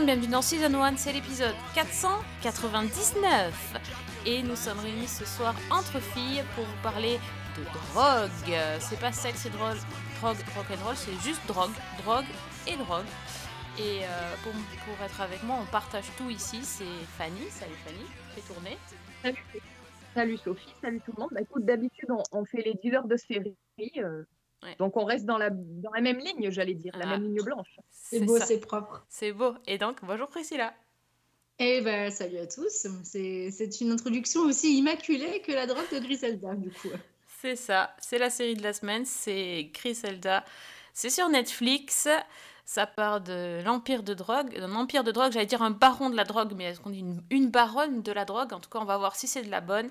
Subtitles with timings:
[0.00, 3.74] monde, bienvenue dans Season 1, c'est l'épisode 499.
[4.26, 7.18] Et nous sommes réunis ce soir entre filles pour vous parler
[7.56, 8.58] de drogue.
[8.78, 9.76] C'est pas sexe et drogue,
[10.20, 11.72] drogue, rock'n'roll, c'est juste drogue,
[12.02, 12.24] drogue
[12.66, 13.04] et drogue.
[13.78, 16.60] Et euh, pour, pour être avec moi, on partage tout ici.
[16.62, 16.84] C'est
[17.18, 17.48] Fanny.
[17.50, 18.78] Salut Fanny, fais tourner.
[19.22, 19.44] Salut,
[20.14, 21.30] salut Sophie, salut tout le monde.
[21.32, 23.56] Bah, écoute, d'habitude, on, fait les dealers de séries.
[23.98, 24.24] euh,
[24.62, 24.76] Ouais.
[24.78, 27.10] Donc, on reste dans la, dans la même ligne, j'allais dire, la Ah.
[27.18, 27.76] même ligne blanche.
[27.90, 29.04] C'est beau, c'est propre.
[29.08, 29.54] C'est beau.
[29.66, 30.74] Et donc, bonjour Priscilla.
[31.58, 32.86] Eh ben, salut à tous.
[33.04, 36.88] C'est c'est une introduction aussi immaculée que la drogue de Griselda, du coup.
[37.40, 40.44] C'est ça, c'est la série de la semaine, c'est Griselda.
[40.92, 42.08] C'est sur Netflix.
[42.66, 46.14] Ça part de l'empire de drogue, d'un empire de drogue, j'allais dire un baron de
[46.16, 48.52] la drogue, mais est-ce qu'on dit une, une baronne de la drogue?
[48.52, 49.90] En tout cas, on va voir si c'est de la bonne.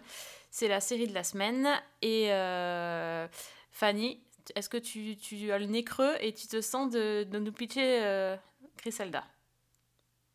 [0.50, 1.68] C'est la série de la semaine.
[2.02, 3.28] Et euh,
[3.72, 4.22] Fanny,
[4.56, 8.36] est-ce que tu, as le nez creux et tu te sens de, nous pitcher euh,
[8.78, 9.24] Griselda?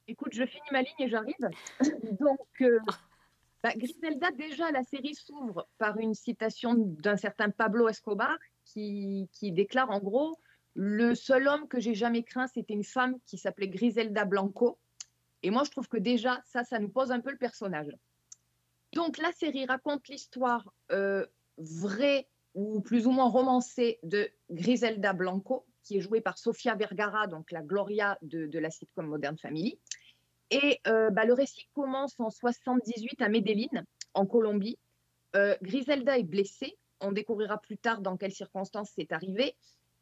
[0.06, 1.48] Écoute, je finis ma ligne et j'arrive.
[2.20, 2.78] Donc, euh,
[3.62, 9.52] bah, Griselda, déjà, la série s'ouvre par une citation d'un certain Pablo Escobar qui, qui
[9.52, 10.38] déclare en gros
[10.74, 14.78] Le seul homme que j'ai jamais craint, c'était une femme qui s'appelait Griselda Blanco.
[15.42, 17.94] Et moi, je trouve que déjà, ça, ça nous pose un peu le personnage.
[18.92, 21.26] Donc, la série raconte l'histoire euh,
[21.58, 27.26] vraie ou plus ou moins romancée de Griselda Blanco, qui est jouée par Sofia Vergara,
[27.26, 29.78] donc la Gloria de, la sitcom Modern Family.
[30.50, 34.78] Et euh, bah, le récit commence en 78 à Medellín, en Colombie.
[35.36, 36.76] Euh, Griselda est blessée.
[37.00, 39.56] On découvrira plus tard dans quelles circonstances c'est arrivé.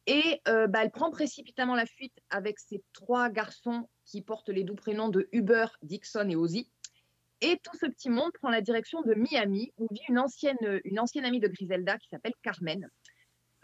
[0.05, 4.63] Et euh, bah, elle prend précipitamment la fuite avec ses trois garçons qui portent les
[4.63, 6.69] doux prénoms de Huber, Dixon et Ozzy.
[7.43, 10.55] Et tout ce petit monde prend la direction de Miami, où vit une ancienne,
[11.25, 12.89] amie de Griselda qui s'appelle Carmen.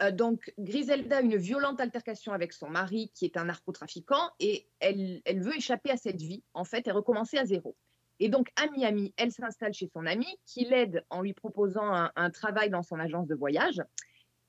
[0.02, 4.66] Euh, donc, Griselda a une violente altercation avec son mari, qui est un narcotrafiquant, et
[4.80, 7.74] elle, veut échapper à cette vie, en fait, et recommencer à zéro.
[8.18, 12.30] Et donc, à Miami, elle s'installe chez son ami, qui l'aide en lui proposant un,
[12.30, 13.82] travail dans son agence de voyage.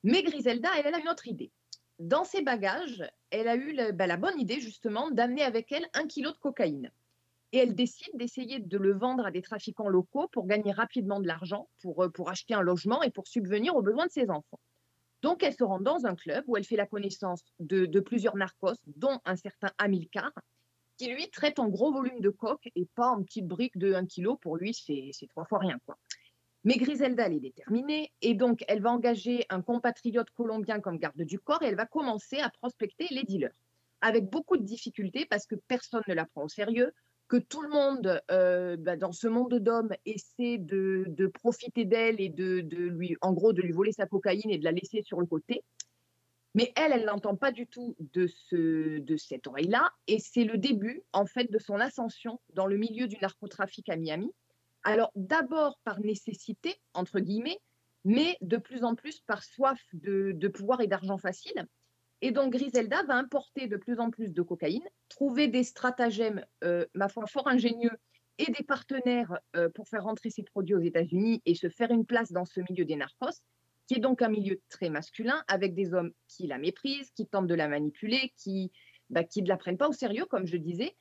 [0.04, 1.52] Mais Griselda, elle, a une autre idée.
[2.00, 6.06] Dans ses bagages, elle a eu bah, la bonne idée, justement, d'amener avec elle un
[6.06, 6.92] kilo de cocaïne.
[7.54, 11.28] Et elle décide d'essayer de le vendre à des trafiquants locaux pour gagner rapidement de
[11.28, 14.60] l'argent, pour, euh, pour acheter un logement et pour subvenir aux besoins de ses enfants.
[15.22, 18.78] Donc, elle se rend dans un club où elle fait la connaissance de, plusieurs narcos,
[18.88, 20.32] dont un certain Amilcar,
[20.98, 24.06] qui lui traite en gros volume de coke et pas en petites briques de 1
[24.06, 24.36] kg.
[24.40, 25.78] Pour lui, c'est c'est trois fois rien.
[25.86, 25.98] Quoi.
[26.64, 31.22] Mais Griselda, elle est déterminée et donc elle va engager un compatriote colombien comme garde
[31.22, 33.54] du corps et elle va commencer à prospecter les dealers.
[34.02, 36.94] Avec beaucoup de difficultés parce que personne ne la prend au sérieux,
[37.32, 42.28] que tout le monde euh, bah, dans ce monde d'hommes essaie de, profiter d'elle et
[42.28, 45.22] de, de lui, en gros, de lui voler sa cocaïne et de la laisser sur
[45.22, 45.64] le côté.
[46.56, 49.94] Mais elle, elle n'entend pas du tout de, ce, de cette oreille-là.
[50.08, 53.96] Et c'est le début, en fait, de son ascension dans le milieu du narcotrafic à
[53.96, 54.30] Miami.
[54.84, 57.62] Alors, d'abord par nécessité, entre guillemets,
[58.04, 61.66] mais de plus en plus par soif de, de pouvoir et d'argent facile.
[62.20, 66.86] Et donc, Griselda va importer de plus en plus de cocaïne, trouver des stratagèmes, euh,
[66.94, 67.92] ma foi, fort ingénieux
[68.38, 72.06] et des partenaires euh, pour faire rentrer ses produits aux États-Unis et se faire une
[72.06, 73.44] place dans ce milieu des narcos,
[73.88, 77.48] qui est donc un milieu très masculin, avec des hommes qui la méprisent, qui tentent
[77.48, 78.72] de la manipuler, qui,
[79.10, 80.96] bah, qui ne la prennent pas au sérieux, comme je disais,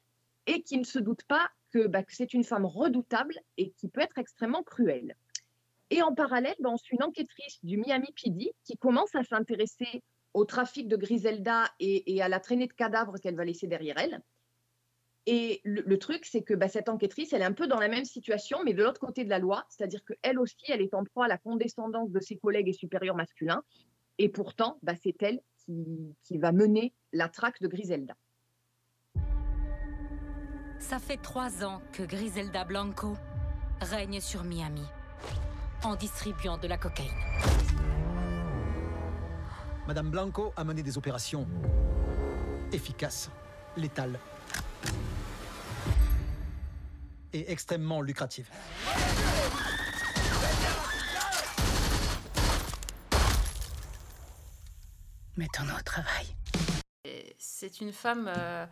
[0.46, 3.88] et qui ne se doutent pas que, bah, que c'est une femme redoutable et qui
[3.88, 5.16] peut être extrêmement cruelle.
[5.90, 10.02] Et en parallèle, bah, on suit une enquêtrice du Miami PD qui commence à s'intéresser
[10.34, 14.22] au trafic de Griselda et, à la traînée de cadavres qu'elle va laisser derrière elle.
[15.26, 18.04] Et le, truc, c'est que bah, cette enquêtrice, elle est un peu dans la même
[18.04, 21.26] situation, mais de l'autre côté de la loi, c'est-à-dire qu'elle aussi, elle est en proie
[21.26, 23.62] à la condescendance de ses collègues et supérieurs masculins.
[24.18, 25.40] Et pourtant, bah, c'est elle
[26.24, 28.16] qui va mener la traque de Griselda.
[30.78, 33.14] Ça fait trois ans que Griselda Blanco
[33.80, 34.84] règne sur Miami
[35.84, 37.59] en distribuant de la cocaïne.
[39.90, 41.48] Madame Blanco a mené des opérations
[42.70, 43.28] efficaces,
[43.76, 44.20] létales
[47.32, 48.48] et extrêmement lucratives.
[55.36, 56.36] Mettons-nous au travail.
[57.04, 58.66] Et C'est une femme, euh,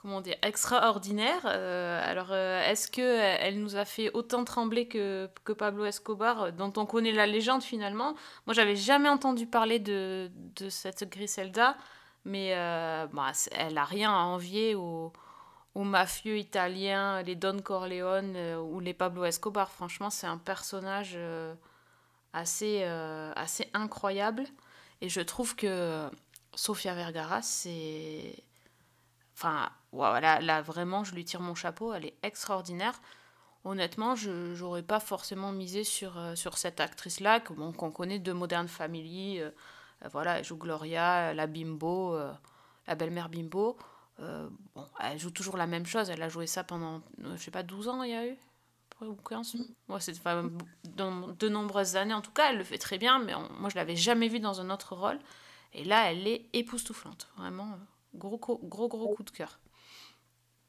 [0.00, 1.42] comment dire, extraordinaire.
[1.44, 6.52] Euh, alors, euh, est-ce que euh, nous a fait autant trembler que, que Pablo Escobar,
[6.52, 8.14] dont on connaît la légende finalement?
[8.46, 11.76] Moi, j'avais jamais entendu parler de, de cette Griselda,
[12.24, 15.12] mais euh, bah, elle a rien à envier au,
[15.74, 19.70] aux mafieux italiens, les Don Corleone ou les Pablo Escobar.
[19.70, 21.18] Franchement, c'est un personnage
[22.32, 22.84] assez,
[23.36, 24.44] assez incroyable.
[25.02, 26.08] Et je trouve que
[26.54, 28.34] Sofia Vergara, c'est.
[29.40, 33.00] Enfin, voilà, là, vraiment, je lui tire mon chapeau, elle est extraordinaire.
[33.64, 38.32] Honnêtement, je n'aurais pas forcément misé sur, euh, sur cette actrice-là, bon, qu'on connaît de
[38.32, 39.40] Modern Family.
[39.40, 39.50] euh,
[40.04, 42.32] euh, voilà, elle joue Gloria, la bimbo, euh,
[42.86, 43.78] la belle-mère bimbo.
[44.74, 46.10] Bon, elle joue toujours la même chose.
[46.10, 47.02] Elle a joué ça pendant,
[47.36, 48.36] je sais pas, 12 ans, il y a eu
[49.02, 49.56] Ou 15
[49.88, 50.50] Ouais, c'est enfin,
[50.96, 52.14] dans de nombreuses années.
[52.14, 54.40] En tout cas, elle le fait très bien, mais on- moi, je l'avais jamais vue
[54.40, 55.18] dans un autre rôle.
[55.74, 57.28] Et là, elle est époustouflante.
[57.38, 57.78] Vraiment,
[58.14, 59.60] gros, gros, gros, gros coup de cœur.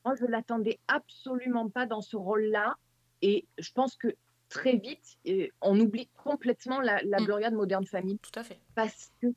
[0.05, 2.75] Moi, je l'attendais absolument pas dans ce rôle-là.
[3.21, 4.15] Et je pense que
[4.49, 7.25] très vite, euh, on oublie complètement la, la Mm.
[7.25, 8.59] Gloria de Modern Family Tout à fait.
[8.75, 9.27] parce que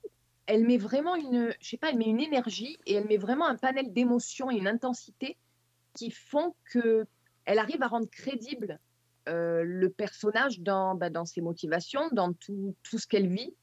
[0.46, 3.46] elle met vraiment une, je sais pas, elle met une énergie et elle met vraiment
[3.46, 5.38] un panel d'émotions et une intensité
[5.94, 7.06] qui font que
[7.46, 8.78] elle arrive à rendre crédible
[9.28, 13.54] euh, le personnage dans, bah, dans ses motivations, dans tout, tout ce qu'elle vit.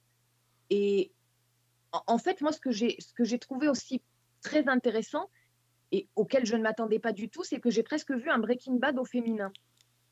[0.72, 1.12] Et
[1.92, 4.02] en, en fait, moi, ce que j'ai ce que j'ai trouvé aussi
[4.42, 5.30] très intéressant
[5.92, 8.76] et auquel je ne m'attendais pas du tout, c'est que j'ai presque vu un Breaking
[8.76, 9.52] Bad au féminin.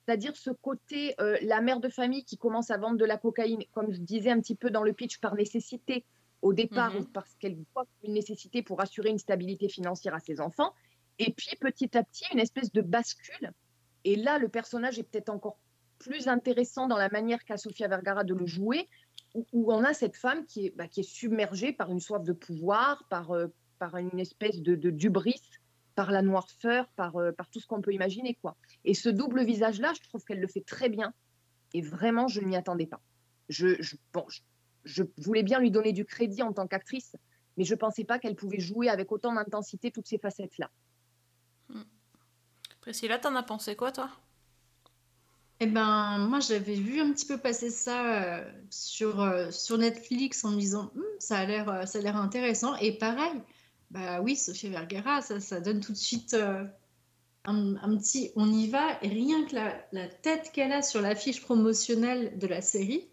[0.05, 3.63] C'est-à-dire ce côté, euh, la mère de famille qui commence à vendre de la cocaïne,
[3.71, 6.03] comme je disais un petit peu dans le pitch, par nécessité
[6.41, 10.39] au départ, ou parce qu'elle voit une nécessité pour assurer une stabilité financière à ses
[10.39, 10.73] enfants.
[11.19, 13.51] Et puis petit à petit, une espèce de bascule.
[14.05, 15.57] Et là, le personnage est peut-être encore
[15.99, 18.87] plus intéressant dans la manière qu'a Sofia Vergara de le jouer,
[19.35, 22.23] où, où on a cette femme qui est, bah, qui est submergée par une soif
[22.23, 23.47] de pouvoir, par, euh,
[23.79, 25.41] par une espèce de, de d'ubris,
[25.95, 28.35] par la noirceur, par, euh, par tout ce qu'on peut imaginer.
[28.41, 28.55] quoi.
[28.85, 31.13] Et ce double visage-là, je trouve qu'elle le fait très bien.
[31.73, 33.01] Et vraiment, je ne m'y attendais pas.
[33.49, 34.41] Je, je, bon, je,
[34.83, 37.15] je voulais bien lui donner du crédit en tant qu'actrice,
[37.57, 40.69] mais je ne pensais pas qu'elle pouvait jouer avec autant d'intensité toutes ces facettes-là.
[42.81, 44.09] Priscilla, t'en as pensé quoi, toi?
[45.59, 50.45] Eh ben, moi, j'avais vu un petit peu passer ça euh, sur, euh, sur Netflix
[50.45, 52.75] en me disant, Hum, ça a l'air, euh, ça a l'air intéressant.
[52.77, 53.41] Et pareil,
[53.91, 56.63] bah oui, Sofia Vergara, ça, ça donne tout de suite euh,
[57.45, 58.99] un, petit, on y va.
[59.01, 63.07] Et rien que la, tête qu'elle a sur l'affiche promotionnelle de la série,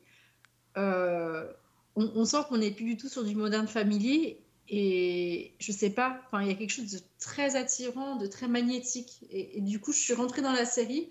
[0.76, 1.50] euh,
[1.94, 4.36] on, sent qu'on n'est plus du tout sur du Modern Family.
[4.68, 9.24] Et je sais pas, il y a quelque chose de très attirant, de très magnétique.
[9.30, 11.10] Et, et du coup, je suis rentrée dans la série.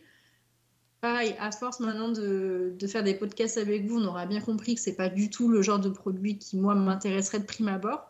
[1.01, 4.75] Pareil, à force maintenant de, de faire des podcasts avec vous, on aura bien compris
[4.75, 8.07] que c'est pas du tout le genre de produit qui, moi, m'intéresserait de prime abord.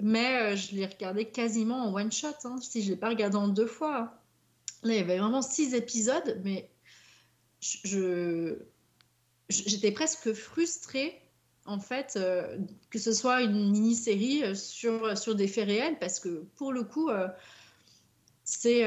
[0.00, 3.36] Mais euh, je l'ai regardé quasiment en one shot, hein, si je l'ai pas regardé
[3.36, 4.14] en deux fois.
[4.82, 6.70] Là, il y avait vraiment six épisodes, mais
[7.60, 8.58] je,
[9.48, 11.20] j'étais presque frustrée,
[11.64, 12.58] en fait, euh,
[12.90, 16.84] que ce soit une mini-série euh, sur, sur des faits réels, parce que pour le
[16.84, 17.10] coup,
[18.44, 18.86] c'est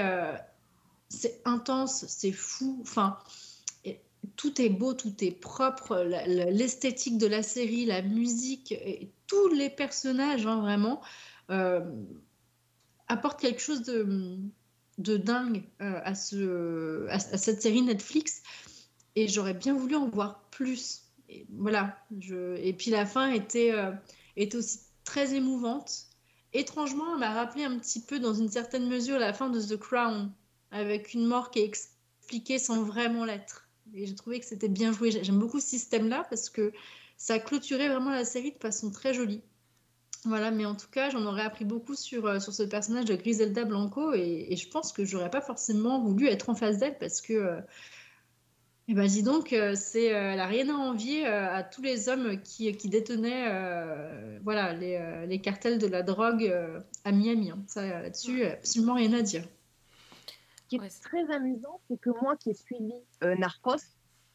[1.09, 2.79] c'est intense, c'est fou.
[2.81, 3.17] Enfin,
[4.35, 6.03] tout est beau, tout est propre.
[6.25, 8.73] L'esthétique de la série, la musique,
[9.31, 11.01] tous les personnages, hein, vraiment,
[11.51, 11.79] euh,
[13.07, 18.43] apportent quelque chose de, dingue euh, à, ce, à cette série Netflix.
[19.15, 21.03] Et j'aurais bien voulu en voir plus.
[21.29, 21.97] Et voilà.
[22.19, 23.91] Je, et puis la fin était, euh,
[24.35, 26.07] était aussi très émouvante.
[26.51, 29.77] Étrangement, elle m'a rappelé un petit peu, dans une certaine mesure, la fin de The
[29.77, 30.29] Crown,
[30.71, 33.69] avec une mort qui est expliquée sans vraiment l'être.
[33.93, 35.11] Et j'ai trouvé que c'était bien joué.
[35.23, 36.73] J'aime beaucoup ce système-là parce que
[37.21, 39.43] ça a clôturé vraiment la série de façon très jolie.
[40.25, 43.15] Voilà, mais en tout cas, j'en aurais appris beaucoup sur, euh, sur ce personnage de
[43.15, 46.97] Griselda Blanco et, et je pense que j'aurais pas forcément voulu être en face d'elle
[46.97, 47.61] parce que, euh,
[48.87, 51.81] eh ben, dis donc, euh, c'est, euh, elle a rien à envier euh, à tous
[51.83, 56.79] les hommes qui, qui détenaient euh, voilà, les, euh, les cartels de la drogue euh,
[57.03, 57.51] à Miami.
[57.51, 57.63] hein.
[57.67, 59.43] Ça, là-dessus, absolument rien à dire.
[60.55, 63.77] Ce qui est Ouais, très amusant, c'est que moi qui ai suivi euh, Narcos,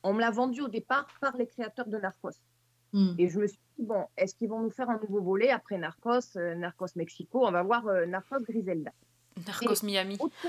[0.03, 2.31] on me l'a vendu au départ par les créateurs de Narcos.
[2.97, 3.15] Hmm.
[3.19, 5.77] Et je me suis dit, bon, est-ce qu'ils vont nous faire un nouveau volet après
[5.77, 7.47] Narcos, euh, Narcos Mexico?
[7.47, 8.91] On va voir euh, Narcos Griselda.
[9.47, 10.17] Narcos Miami.
[10.19, 10.49] Autant,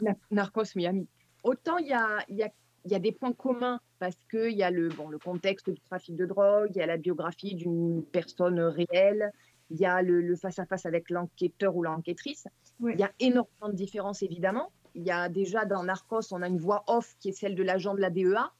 [0.00, 1.08] Na- Narcos Miami.
[1.42, 2.50] Autant il y a, il y, a,
[2.84, 5.80] il y a des points communs parce qu'il y a le, bon, le contexte du
[5.80, 9.32] trafic de drogue, il y a la biographie d'une personne réelle,
[9.70, 12.46] il y a le face-à-face avec l'enquêteur ou l'enquêtrice.
[12.78, 12.92] Ouais.
[12.94, 14.70] Il y a énormément de différences, évidemment.
[14.94, 17.64] Il y a déjà dans Narcos, on a une voix off qui est celle de
[17.64, 18.52] l'agent de la DEA.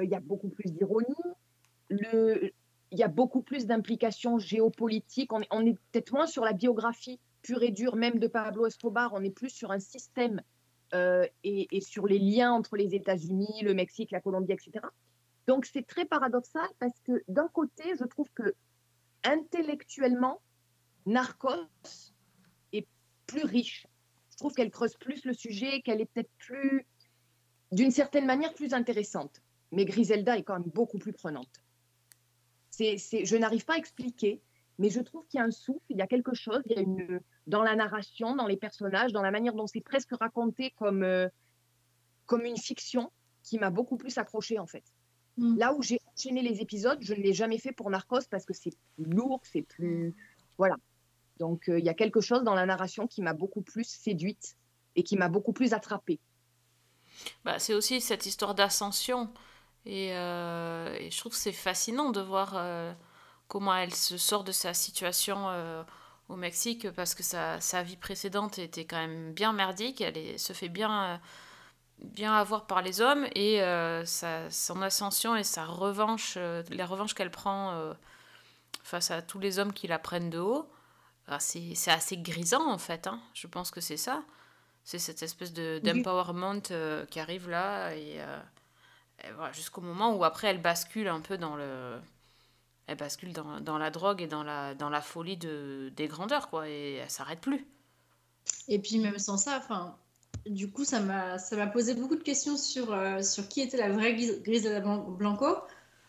[0.00, 1.06] Euh, Il y a beaucoup plus d'ironie.
[2.00, 5.32] Il y a beaucoup plus d'implications géopolitiques.
[5.32, 8.66] On est, on est peut-être moins sur la biographie pure et dure, même de Pablo
[8.66, 9.12] Escobar.
[9.14, 10.42] On est plus sur un système
[10.94, 14.84] euh, et, et sur les liens entre les États-Unis, le Mexique, la Colombie, etc.
[15.46, 18.54] Donc c'est très paradoxal parce que d'un côté, je trouve que
[19.24, 20.40] intellectuellement,
[21.06, 21.66] Narcos
[22.72, 22.86] est
[23.26, 23.86] plus riche.
[24.30, 26.86] Je trouve qu'elle creuse plus le sujet, qu'elle est peut-être plus,
[27.70, 29.42] d'une certaine manière, plus intéressante.
[29.72, 31.61] Mais Griselda est quand même beaucoup plus prenante.
[32.72, 34.42] C'est, c'est, je n'arrive pas à expliquer,
[34.78, 36.78] mais je trouve qu'il y a un souffle, il y a quelque chose, il y
[36.78, 40.72] a une, dans la narration, dans les personnages, dans la manière dont c'est presque raconté
[40.78, 41.28] comme, euh,
[42.26, 43.12] comme une fiction,
[43.42, 44.84] qui m'a beaucoup plus accroché en fait.
[45.36, 45.58] Mm.
[45.58, 48.54] Là où j'ai enchaîné les épisodes, je ne l'ai jamais fait pour Narcos parce que
[48.54, 50.14] c'est plus lourd, c'est plus.
[50.58, 50.76] Voilà.
[51.38, 54.56] Donc euh, il y a quelque chose dans la narration qui m'a beaucoup plus séduite
[54.96, 56.20] et qui m'a beaucoup plus attrapée.
[57.44, 59.30] Bah, c'est aussi cette histoire d'ascension.
[59.86, 62.92] Et, euh, et je trouve que c'est fascinant de voir euh,
[63.48, 65.82] comment elle se sort de sa situation euh,
[66.28, 70.00] au Mexique parce que sa, sa vie précédente était quand même bien merdique.
[70.00, 71.20] Elle est- se fait bien,
[71.98, 73.58] bien avoir par les hommes et
[74.06, 76.36] sa- son ascension et sa revanche,
[76.70, 77.92] les revanches qu'elle prend
[78.82, 80.68] face à tous les hommes qui la prennent de haut,
[81.28, 83.06] ah, c'est assez grisant en fait.
[83.06, 83.20] hein.
[83.34, 84.22] Je pense que c'est ça.
[84.84, 88.51] C'est cette espèce de- d'empowerment euh, qui arrive là et, euh, et
[89.36, 91.96] voilà, jusqu'au moment où après elle bascule un peu dans le
[92.86, 96.48] elle bascule dans, dans la drogue et dans la, dans la folie de, des grandeurs
[96.50, 97.64] quoi et elle s'arrête plus
[98.68, 99.96] Et puis même sans ça, enfin,
[100.46, 103.76] du coup, ça m'a ça m'a posé beaucoup de questions sur, euh, sur qui était
[103.76, 105.46] la vraie Gris- Griselda Blan- Blanco.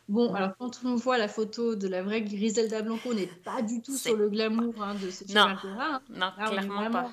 [0.09, 3.61] Bon, alors quand on voit la photo de la vraie Griselda Blanco, on n'est pas
[3.61, 5.45] du tout sur le glamour hein, de ce Non.
[5.45, 5.95] Vergara.
[5.95, 6.01] hein.
[6.09, 7.11] non Là, clairement vraiment- pas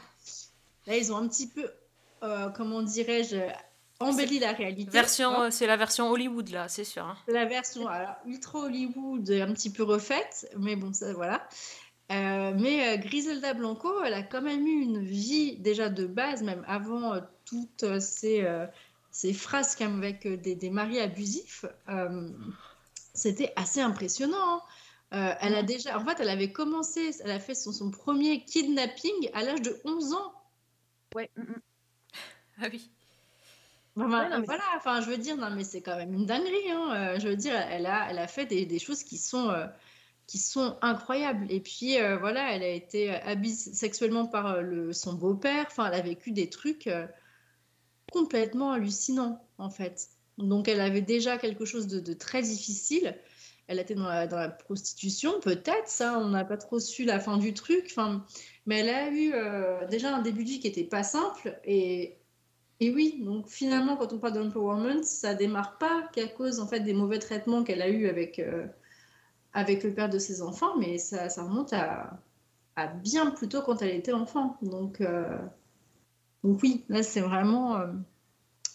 [0.86, 1.70] Là, ils ont un petit peu,
[2.22, 3.36] euh, comment dirais-je,
[4.00, 4.90] embelli la réalité.
[4.90, 7.16] version euh, c'est la version Hollywood là c'est sûr hein.
[7.28, 11.46] La version alors, ultra Hollywood, un petit peu refaite, mais bon, ça voilà.
[12.12, 16.42] Euh, mais euh, Griselda Blanco, elle a quand même eu une vie déjà de base,
[16.42, 18.66] même avant euh, toutes euh, ces, euh,
[19.12, 21.64] ces phrases comme avec euh, des, des maris abusifs.
[21.88, 22.28] euh,
[23.14, 24.36] C'était assez impressionnant.
[24.56, 24.62] hein.
[25.12, 28.44] Euh, elle a déjà, en fait, elle avait commencé, elle a fait son, son premier
[28.44, 30.32] kidnapping à l'âge de 11 ans.
[31.14, 31.30] Ouais.
[31.36, 31.60] mm, mm.
[32.62, 32.90] ah oui
[33.96, 36.70] Ouais, non, mais voilà, enfin, je veux dire, non, mais c'est quand même une dinguerie.
[36.70, 36.94] hein.
[36.94, 39.66] Euh, je veux dire, elle a, elle a fait des, des choses qui sont, euh,
[40.26, 41.46] qui sont incroyables.
[41.50, 45.66] Et puis, euh, voilà, elle a été abusée sexuellement par le, son beau-père.
[45.66, 47.06] Enfin, elle a vécu des trucs euh,
[48.12, 50.08] complètement hallucinants, en fait.
[50.38, 53.18] Donc, elle avait déjà quelque chose de, de très difficile.
[53.66, 57.20] Elle était dans la, dans la prostitution, peut-être, ça, on n'a pas trop su la
[57.20, 57.86] fin du truc.
[57.90, 58.24] Enfin,
[58.66, 61.60] mais elle a eu déjà un début de vie qui n'était pas simple.
[61.64, 62.16] Et,
[62.80, 66.80] et oui, donc finalement, quand on parle d'empowerment, ça démarre pas qu'à cause en fait
[66.80, 68.66] des mauvais traitements qu'elle a eu avec, euh,
[69.52, 72.18] avec le père de ses enfants, mais ça, ça remonte à,
[73.02, 74.56] bien plus tôt quand elle était enfant.
[74.62, 75.38] Donc, euh,
[76.42, 77.92] oui, là c'est vraiment, euh,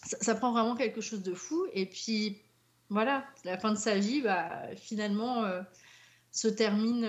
[0.04, 1.66] ça, ça prend vraiment quelque chose de fou.
[1.72, 2.40] Et puis
[2.88, 5.42] voilà, la fin de sa vie, bah, finalement,
[6.30, 7.04] se termine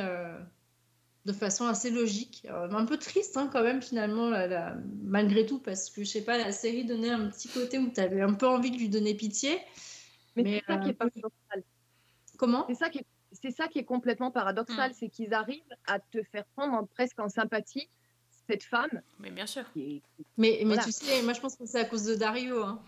[1.27, 2.47] de façon assez logique.
[2.49, 6.09] Euh, un peu triste hein, quand même finalement, la- la- malgré tout, parce que je
[6.09, 8.77] sais pas, la série donnait un petit côté où tu avais un peu envie de
[8.77, 9.59] lui donner pitié.
[10.35, 11.63] Mais, Mais, c'est ça qui euh, est paradoxal.
[12.37, 12.65] Comment?
[12.69, 14.93] C'est ça qui est, c'est ça qui est complètement paradoxal, Mm.
[14.97, 17.89] c'est qu'ils arrivent à te faire prendre en- presque en sympathie
[18.49, 19.99] cette femme mais bien sûr Mais,
[20.37, 20.83] mais Voilà.
[20.85, 22.63] tu sais, moi je pense que c'est à cause de Dario.
[22.63, 22.81] hein.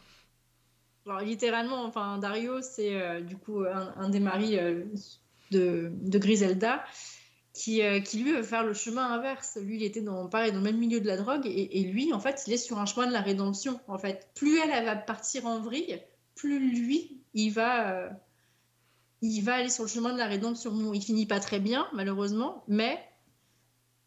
[1.05, 4.85] Genre, littéralement, enfin, Dario, c'est euh, du coup un, un des maris euh,
[5.51, 6.85] de, de Griselda
[7.59, 9.57] qui, euh, qui lui veut faire le chemin inverse.
[9.61, 12.13] Lui, il était dans, pareil, dans le même milieu de la drogue et, et lui,
[12.13, 13.81] en fait, il est sur un chemin de la rédemption.
[13.89, 16.01] En fait, plus elle, elle va partir en vrille,
[16.35, 18.09] plus lui, il va, euh,
[19.21, 20.71] il va aller sur le chemin de la rédemption.
[20.71, 22.97] Bon, il finit pas très bien, malheureusement, mais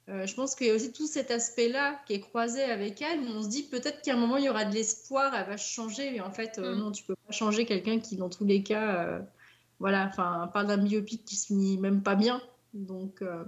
[0.09, 3.21] euh, je pense qu'il y a aussi tout cet aspect-là qui est croisé avec elle,
[3.21, 5.59] où on se dit peut-être qu'à un moment il y aura de l'espoir, elle va
[5.59, 6.75] changer, mais en fait, Mm.
[6.77, 9.21] non, tu peux pas changer quelqu'un qui, dans tous les cas,
[9.79, 12.41] voilà, enfin, parle d'un biopic qui se finit même pas bien.
[12.75, 13.45] Donc, euh,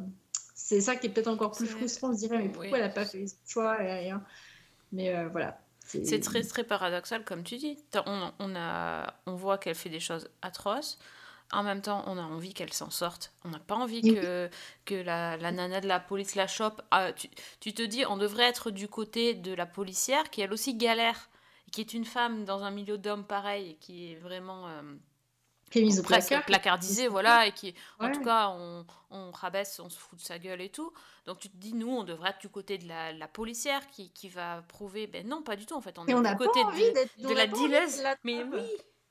[0.54, 2.78] c'est ça qui est peut-être encore plus frustrant, on se dirait, mais pourquoi oui.
[2.78, 4.22] elle a pas fait ce choix et rien?
[4.92, 5.60] Mais euh, voilà.
[5.86, 7.78] C'est très très paradoxal comme tu dis.
[8.06, 10.98] On, on, a, on voit qu'elle fait des choses atroces.
[11.52, 13.34] En même temps, on a envie qu'elle s'en sorte.
[13.44, 14.14] On n'a pas envie Oui.
[14.14, 14.48] que,
[14.86, 16.80] que la, la nana de la police la chope.
[16.90, 17.28] Ah, tu,
[17.60, 21.28] tu te dis, on devrait être du côté de la policière qui elle aussi galère,
[21.70, 24.82] qui est une femme dans un milieu d'hommes pareil, et qui est vraiment euh,
[25.74, 26.44] Qui est mise au placard.
[26.46, 30.38] placardisée, voilà, et qui, en tout cas, on, on rabaisse, on se fout de sa
[30.38, 30.92] gueule et tout.
[31.26, 34.12] Donc tu te dis, nous, on devrait être du côté de la, la policière qui,
[34.12, 35.08] qui va prouver.
[35.08, 35.98] Ben non, pas du tout, en fait.
[35.98, 37.98] On Et est on du côté de, de la dealeuse.
[37.98, 38.60] de la Mais oui,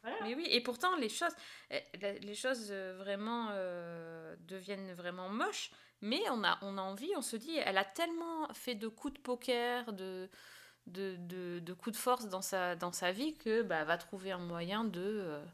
[0.02, 0.18] Voilà.
[0.24, 0.48] mais oui.
[0.52, 1.34] Et pourtant, les choses,
[1.70, 1.82] eh,
[2.22, 5.72] les choses euh, vraiment euh, deviennent vraiment moches.
[6.02, 9.14] Mais on a, on a envie, on se dit, elle a tellement fait de coups
[9.14, 10.30] de poker, de,
[10.88, 14.32] de, de, de coups de force dans sa, dans sa vie que bah, va trouver
[14.34, 15.46] un moyen de, euh,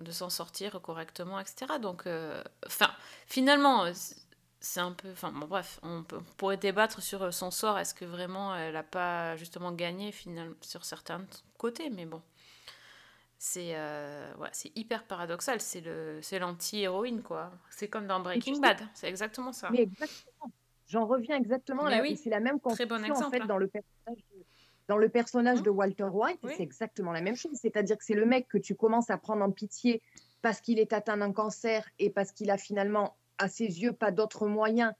[0.00, 1.78] de s'en sortir correctement, etc.
[1.80, 2.90] Donc, euh, enfin,
[3.26, 3.92] finalement, euh,
[4.60, 5.10] c'est un peu.
[5.12, 7.78] Enfin, bon, bref, on, peut- on pourrait débattre sur euh, son sort.
[7.78, 11.24] Est-ce que vraiment elle n'a pas justement gagné finalement sur certains
[11.58, 11.90] côtés?
[11.90, 12.22] Mais bon.
[13.36, 15.60] C'est euh, ouais, hyper paradoxal.
[15.60, 17.52] C'est le c'est l'anti-héroïne, quoi.
[17.68, 18.80] C'est comme dans Breaking Bad.
[18.94, 19.68] C'est exactement ça.
[19.70, 20.50] Mais exactement.
[20.88, 22.00] J'en reviens exactement là.
[22.00, 23.46] oui, c'est la même très bon construction en fait hein.
[23.46, 24.44] dans le personnage de,
[24.88, 25.64] dans le personnage Mmh.
[25.64, 26.40] de Walter White.
[26.42, 26.52] Oui.
[26.56, 27.56] C'est exactement la même chose.
[27.60, 30.02] C'est-à-dire que c'est le mec que tu commences à prendre en pitié
[30.42, 34.10] parce qu'il est atteint d'un cancer et parce qu'il a finalement à ses yeux pas
[34.10, 34.92] d'autre moyen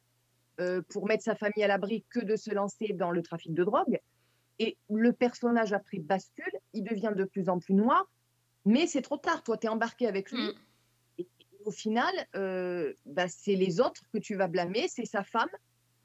[0.61, 3.64] euh, pour mettre sa famille à l'abri que de se lancer dans le trafic de
[3.64, 4.00] drogue.
[4.59, 8.09] Et le personnage après bascule, il devient de plus en plus noir,
[8.64, 9.43] mais c'est trop tard.
[9.43, 10.43] Toi, tu es embarqué avec lui.
[10.43, 10.55] Mm.
[11.19, 11.29] Et
[11.64, 15.50] au final, euh, bah, c'est les autres que tu vas blâmer, c'est sa femme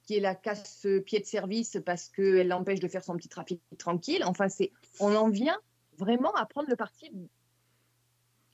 [0.10, 4.24] qui est la casse-pied de service parce qu'elle l'empêche de faire son petit trafic tranquille.
[4.26, 5.60] Enfin, c'est, on en vient
[6.00, 7.12] vraiment à prendre le parti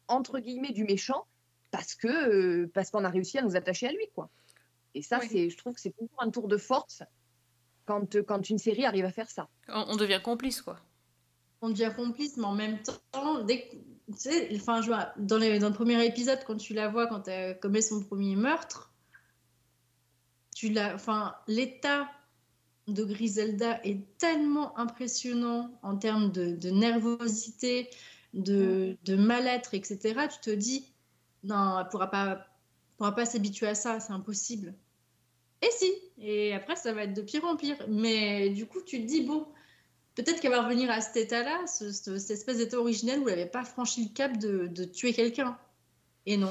[0.09, 1.23] entre guillemets du méchant
[1.71, 4.29] parce que euh, parce qu'on a réussi à nous attacher à lui, quoi.
[4.95, 5.29] Et ça, Oui.
[5.31, 7.03] c'est, je trouve que c'est toujours un tour de force
[7.85, 9.47] quand, euh, quand une série arrive à faire ça.
[9.69, 10.77] On, on devient complice, quoi.
[11.61, 15.37] on devient complice, mais en même temps, dès que, tu sais, enfin, je vois, dans,
[15.37, 18.91] les- dans le premier épisode, quand tu la vois, quand elle commet son premier meurtre,
[20.55, 22.09] tu la, enfin, l'état
[22.87, 27.89] de Griselda est tellement impressionnant en termes de, de nervosité,
[28.33, 30.27] de, de mal-être, etc.
[30.29, 30.91] Tu te dis,
[31.43, 32.47] non, elle pourra pas,
[32.97, 34.73] pourra pas s'habituer à ça, c'est impossible.
[35.61, 37.77] Et si, et après ça va être de pire en pire.
[37.89, 39.47] Mais du coup, tu te dis, bon,
[40.15, 43.37] peut-être qu'elle va revenir à cet état-là, ce- ce- cette espèce d'état originel où elle
[43.39, 45.57] n'avait pas franchi le cap de, de tuer quelqu'un.
[46.27, 46.49] Et non.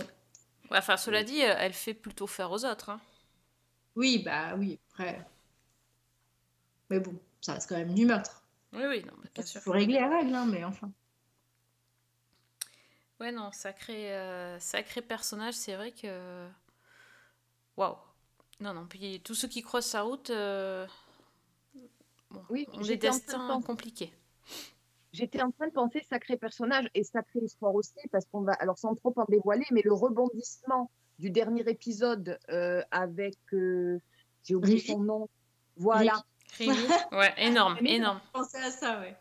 [0.70, 2.90] Ouais, enfin, cela dit, euh, elle fait plutôt faire aux autres.
[2.90, 3.00] hein.
[3.96, 5.26] Oui, bah oui, après.
[6.88, 8.42] Mais bon, ça reste quand même du meurtre.
[8.72, 9.62] Oui, oui, non, mais bien Il sûr.
[9.62, 10.92] faut régler la règle, hein, mais enfin.
[13.20, 16.48] Ouais, non, sacré, euh, sacré personnage, c'est vrai que.
[17.76, 17.96] Waouh!
[18.60, 20.86] Non, non, puis tous ceux qui croisent sa route euh,
[22.30, 24.12] bon, Oui, ont des j'étais en train de destins compliqués.
[25.12, 28.78] J'étais en train de penser sacré personnage et sacré histoire aussi, parce qu'on va, alors
[28.78, 33.98] sans trop en dévoiler, mais le rebondissement du dernier épisode euh, avec, euh,
[34.44, 35.28] j'ai oublié son nom,
[35.76, 36.14] voilà.
[37.12, 38.20] Ouais, énorme, énorme.
[38.32, 39.16] Pensez à ça, ouais.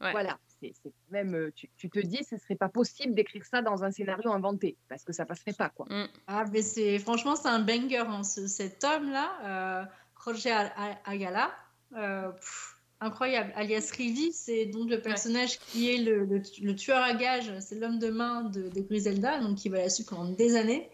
[0.00, 0.12] Ouais.
[0.12, 3.60] voilà, c'est c'est même, euh, tu, tu te dis, ce serait pas possible d'écrire ça
[3.60, 5.84] dans un scénario inventé, parce que ça passerait pas, quoi.
[5.90, 6.08] Mm.
[6.26, 7.98] Ah, mais c'est franchement, c'est un banger.
[7.98, 9.84] hein, ce- cet homme-là, euh,
[10.24, 10.56] Roger
[11.04, 11.50] Agala,
[11.96, 13.52] euh, pff, incroyable.
[13.56, 17.76] Alias Rivi, c'est donc le personnage qui est le, le- le tueur à gages, c'est
[17.76, 20.88] l'homme de main de, de Griselda, donc qui va la suivre pendant des années.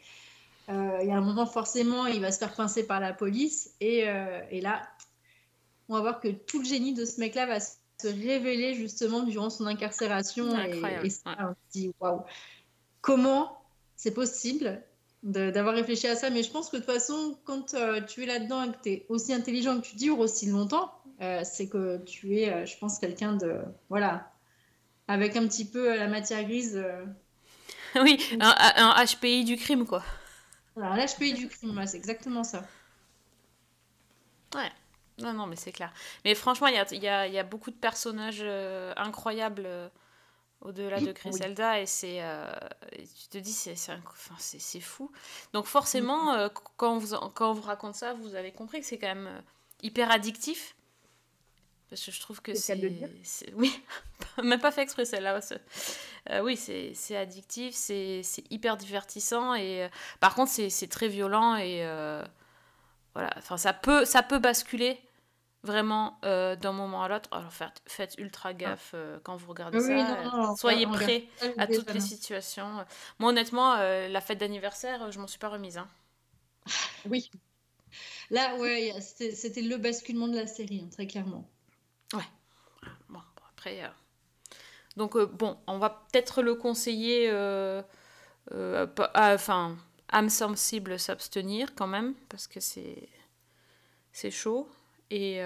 [0.68, 3.74] Euh, Il y a un moment, forcément, il va se faire pincer par la police,
[3.80, 4.82] et, euh, et là,
[5.88, 9.50] on va voir que tout le génie de ce mec-là va se révéler justement durant
[9.50, 10.48] son incarcération.
[10.54, 11.36] Incroyable, Et, ça, ouais.
[11.40, 12.22] on se dit, waouh,
[13.00, 13.58] comment
[13.96, 14.82] c'est possible
[15.22, 16.30] d'avoir réfléchi à ça?
[16.30, 18.90] Mais je pense que de toute façon, quand euh, tu es là-dedans et que tu
[18.90, 22.76] es aussi intelligent, que tu dures aussi longtemps, euh, c'est que tu es, euh, je
[22.78, 23.60] pense, quelqu'un de.
[23.88, 24.32] Voilà.
[25.08, 26.82] Avec un petit peu euh, la matière grise.
[27.96, 30.02] Oui, un, un HPI du crime, quoi.
[30.76, 32.64] voilà, je paye du crime, c'est exactement ça.
[34.54, 34.70] Ouais.
[35.18, 35.92] Non, non, mais c'est clair.
[36.24, 39.88] Mais franchement, il y a, y, a, y a beaucoup de personnages euh, incroyables euh,
[40.62, 42.52] au-delà de Griselda et c'est euh,
[42.92, 45.12] tu te dis c'est c'est fou.
[45.54, 48.86] Donc forcément, euh, quand, on vous, quand on vous raconte ça, vous avez compris que
[48.86, 49.42] c'est quand même
[49.82, 50.76] hyper addictif.
[51.88, 53.72] Parce que je trouve que C'est Oui,
[54.42, 55.38] même pas fait exprès celle-là.
[56.30, 59.88] Euh, oui, c'est addictif, c'est hyper divertissant et euh,
[60.20, 62.24] par contre c'est très violent et euh,
[63.14, 64.98] voilà, enfin ça peut, ça peut basculer
[65.62, 67.28] vraiment d'un moment à l'autre.
[67.32, 69.94] Alors faites, faites ultra gaffe euh, quand vous regardez Oui, ça.
[70.24, 72.06] non, non, on soyez prêts à toutes les non.
[72.06, 72.84] situations.
[73.20, 75.78] Moi honnêtement, la fête d'anniversaire, je m'en suis pas remise.
[75.78, 75.88] hein.
[77.08, 77.30] Oui,
[78.30, 81.48] Là, ouais, c'était le basculement de la série, hein, très clairement.
[82.12, 82.20] Bon,
[83.08, 83.82] bon, après.
[83.84, 83.88] euh,
[84.96, 87.28] Donc, euh, bon, on va peut-être le conseiller.
[87.30, 87.82] euh,
[89.14, 89.76] Enfin,
[90.08, 93.08] âme sensible s'abstenir quand même, parce que c'est.
[94.12, 94.68] C'est chaud.
[95.10, 95.40] Et,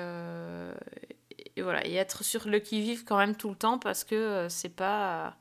[1.57, 5.37] voilà, et être sur le qui-vive quand même tout le temps, parce que c'est pas.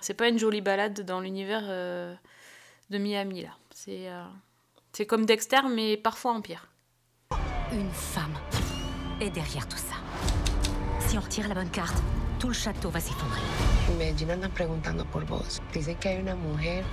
[0.00, 3.56] C'est pas une jolie balade dans l'univers de Miami, là.
[3.72, 4.08] C'est.
[4.92, 6.66] C'est comme Dexter, mais parfois en pire.
[7.72, 8.34] Une femme
[9.20, 9.94] est derrière tout ça.
[11.10, 11.96] Si on retire la bonne carte,
[12.38, 13.40] tout le château va s'effondrer.
[13.98, 15.58] Medellín andan preguntando por vos.
[15.72, 16.84] Dicen que hay una mujer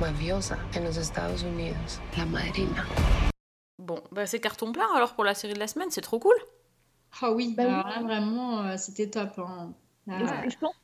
[0.00, 2.86] mafiosa en los Estados Unidos, la madrina.
[3.78, 6.36] Bon, bah c'est carton plein alors pour la série de la semaine, c'est trop cool.
[7.20, 7.70] Ah oui, Bah oui.
[7.70, 9.38] là, vraiment, euh, c'était top.
[9.40, 9.72] hein.
[10.08, 10.74] et, et je pense,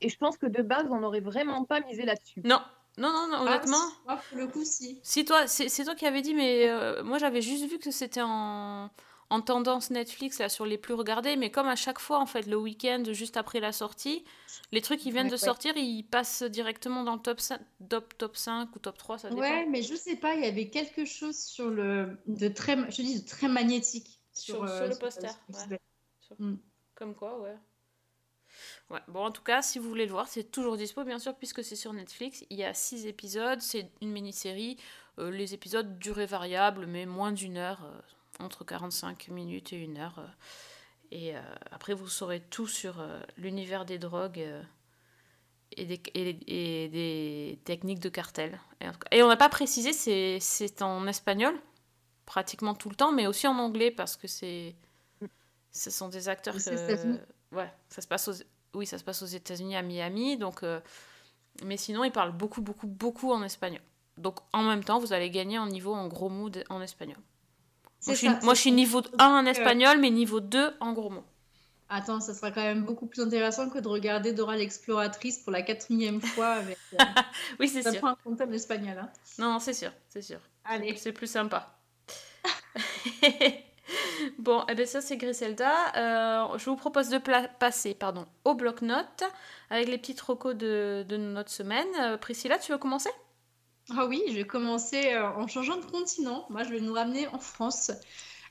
[0.00, 2.40] et je pense que de base, on n'aurait vraiment pas misé là-dessus.
[2.44, 2.60] Non,
[2.96, 3.76] Non, non, non, Ah, honnêtement.
[3.76, 4.98] si, moi, pour le coup, si.
[5.02, 7.90] Si toi, c'est c'est toi qui avais dit, mais euh, moi j'avais juste vu que
[7.90, 8.88] c'était en,
[9.34, 12.46] en tendance Netflix là sur les plus regardés, mais comme à chaque fois en fait
[12.46, 14.24] le week-end juste après la sortie,
[14.72, 15.38] les trucs qui viennent Ouais, de ouais.
[15.38, 19.28] sortir, ils passent directement dans le top 5, top, top 5 ou top 3, ça
[19.30, 19.40] dépend.
[19.40, 23.02] Ouais, mais je sais pas, il y avait quelque chose sur le de très, je
[23.02, 25.60] dis de très magnétique Sur- sur, sur euh, le poster, sur ouais.
[25.62, 25.78] l'épisode.
[26.20, 26.56] Sur- Mm.
[26.94, 27.56] Comme quoi, ouais.
[28.90, 31.34] Ouais, bon, en tout cas, si vous voulez le voir, c'est toujours dispo, bien sûr,
[31.34, 32.44] puisque c'est sur Netflix.
[32.50, 34.76] Il y a 6 épisodes, c'est une mini-série.
[35.18, 38.00] Euh, les épisodes durée variable, mais moins d'une heure, euh,
[38.40, 40.18] entre 45 minutes et une heure.
[40.18, 40.26] euh.
[41.10, 44.62] et euh, après, vous saurez tout sur euh, l'univers des drogues euh,
[45.72, 48.60] et, des, et, et des techniques de cartel.
[49.10, 51.54] Et, on n'a pas précisé, c'est en espagnol,
[52.26, 54.74] pratiquement tout le temps, mais aussi en anglais, parce que c'est.
[55.70, 57.18] Ce sont des acteurs que.
[57.52, 58.34] Ouais, ça se passe aux,
[58.74, 60.36] oui, ça se passe aux États-Unis, à Miami.
[60.36, 60.64] Donc,
[61.64, 63.82] mais sinon, ils parlent beaucoup, beaucoup, beaucoup en espagnol.
[64.16, 67.16] Donc, en même temps, vous allez gagner en niveau en gros mots en espagnol.
[68.06, 68.76] Moi, je suis, ça, moi, c'est je suis ça.
[68.76, 71.24] niveau 1 en espagnol, mais niveau 2 en gros mots.
[71.88, 75.62] Attends, ça sera quand même beaucoup plus intéressant que de regarder Dora l'exploratrice pour la
[75.62, 76.78] quatrième fois avec.
[76.94, 77.04] euh,
[77.60, 78.00] Oui, c'est ça sûr.
[78.00, 78.98] prend un comptable espagnol.
[78.98, 79.10] Hein.
[79.38, 80.38] Non, c'est sûr, c'est sûr.
[80.64, 80.96] Allez.
[80.96, 81.76] C'est plus sympa.
[84.38, 85.72] bon, eh ben ça c'est Griselda.
[85.96, 87.18] Euh, je vous propose de
[87.58, 89.24] passer pardon, au bloc-notes
[89.70, 91.86] avec les petites recos de, de notre semaine.
[92.00, 93.10] Euh, Priscilla, tu veux commencer?
[93.90, 96.46] Ah oui, je vais commencer euh, en changeant de continent.
[96.48, 97.90] Moi, je vais nous ramener en France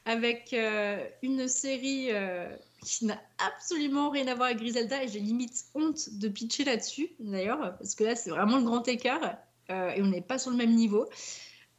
[0.06, 5.20] avec euh, une série euh, qui n'a absolument rien à voir avec Griselda et j'ai
[5.20, 9.38] limite honte de pitcher là-dessus, d'ailleurs, parce que là, c'est vraiment le grand écart
[9.70, 11.10] et on n'est pas sur le même niveau.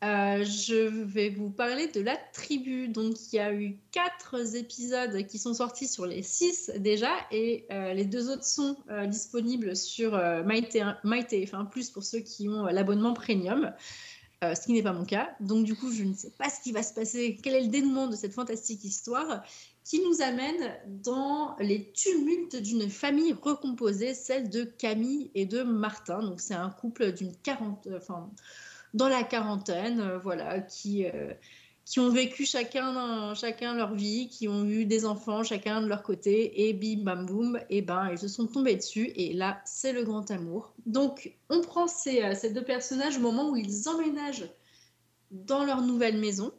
[0.02, 2.88] Euh, je vais vous parler de la tribu.
[2.88, 7.66] Donc, il y a eu quatre épisodes qui sont sortis sur les six déjà, et
[7.70, 12.48] euh, les deux autres sont euh, disponibles sur euh, MyT- MyTF1 Plus pour ceux qui
[12.48, 13.72] ont l'abonnement premium,
[14.42, 15.35] ce qui n'est pas mon cas.
[15.40, 17.68] Donc, du coup, je ne sais pas ce qui va se passer, quel est le
[17.68, 19.42] dénouement de cette fantastique histoire
[19.85, 26.20] qui nous amène dans les tumultes d'une famille recomposée, celle de Camille et de Martin.
[26.22, 28.30] Donc, c'est un couple d'une quarante, enfin,
[28.94, 31.35] dans la quarantaine, euh, voilà, qui, euh,
[31.85, 36.02] qui ont vécu chacun, chacun leur vie, qui ont eu des enfants chacun de leur
[36.02, 39.92] côté, et bim bam boum, et ben ils se sont tombés dessus, et là c'est
[39.92, 40.72] le grand amour.
[40.87, 44.48] Donc on prend ces, euh, ces deux personnages au moment où ils emménagent
[45.30, 46.52] dans leur nouvelle maison.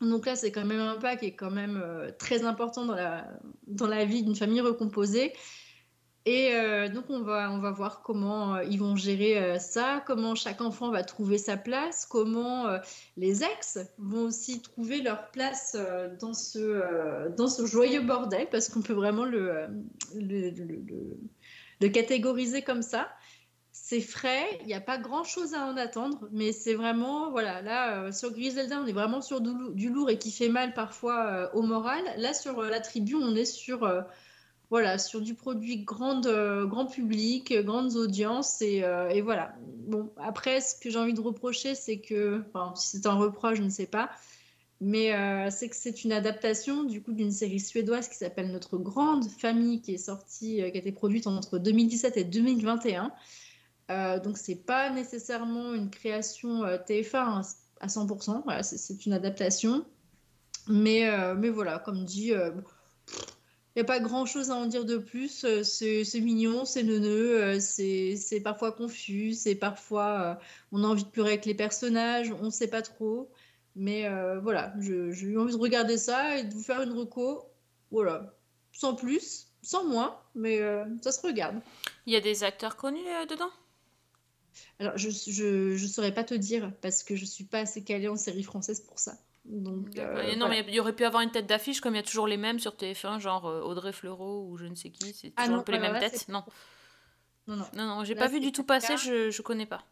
[0.00, 1.82] Donc là c'est quand même un pas qui est quand même
[2.18, 3.26] très important dans la,
[3.66, 5.32] dans la vie d'une famille recomposée.
[6.26, 10.02] Et euh, donc, on va, on va voir comment euh, ils vont gérer euh, ça,
[10.06, 12.66] comment chaque enfant va trouver sa place, comment
[13.18, 15.76] les ex vont aussi trouver leur place
[16.20, 19.66] dans, ce, dans ce joyeux bordel, parce qu'on peut vraiment le,
[20.14, 23.08] le, catégoriser comme ça.
[23.72, 28.12] C'est frais, il n'y a pas grand-chose à en attendre, mais c'est vraiment, voilà, là,
[28.12, 31.62] sur Griselda, on est vraiment sur du, du lourd et qui fait mal parfois au
[31.62, 32.02] moral.
[32.16, 33.86] Là, sur la tribu, on est sur...
[34.74, 39.54] voilà, sur du produit grande, euh, grand public, grandes audiences, et, euh, et voilà.
[39.86, 42.42] Bon, après, ce que j'ai envie de reprocher, c'est que,
[42.74, 44.10] si c'est un reproche, je ne sais pas,
[44.80, 48.76] mais euh, c'est que c'est une adaptation du coup d'une série suédoise qui s'appelle Notre
[48.76, 53.12] Grande Famille, qui est sortie, qui a été produite entre 2017 et 2021.
[53.92, 57.42] Euh, donc, c'est pas nécessairement une création euh, TF1 hein,
[57.80, 59.84] à 100%, voilà, c'est- une adaptation.
[60.66, 61.06] Mais,
[61.36, 62.32] mais voilà, comme dit,
[63.76, 65.44] n'y a pas grand-chose à en dire de plus.
[65.44, 71.04] Euh, C'est mignon, c'est neuneux, euh, c'est parfois confus, c'est parfois euh, on a envie
[71.04, 73.30] de pleurer avec les personnages, on ne sait pas trop.
[73.76, 77.50] Mais euh, voilà, j'ai eu envie de regarder ça et de vous faire une reco.
[77.90, 78.34] Voilà,
[78.72, 81.60] sans plus, sans moins, mais euh, ça se regarde.
[82.06, 83.50] Il y a des acteurs connus euh, dedans?
[84.78, 88.16] Alors, je je saurais pas te dire parce que je suis pas assez calée en
[88.16, 89.16] série française pour ça.
[89.44, 92.00] Donc, euh, non, mais il y aurait pu avoir une tête d'affiche comme il y
[92.00, 95.12] a toujours les mêmes sur TF1, genre euh, Audrey Fleurot ou je ne sais qui.
[95.12, 96.28] C'est Ah toujours non, un peu les mêmes là, têtes.
[96.28, 96.44] Non,
[97.46, 97.64] non, non.
[97.74, 99.84] non, non, j'ai pas vu du tout passer, je, je connais pas.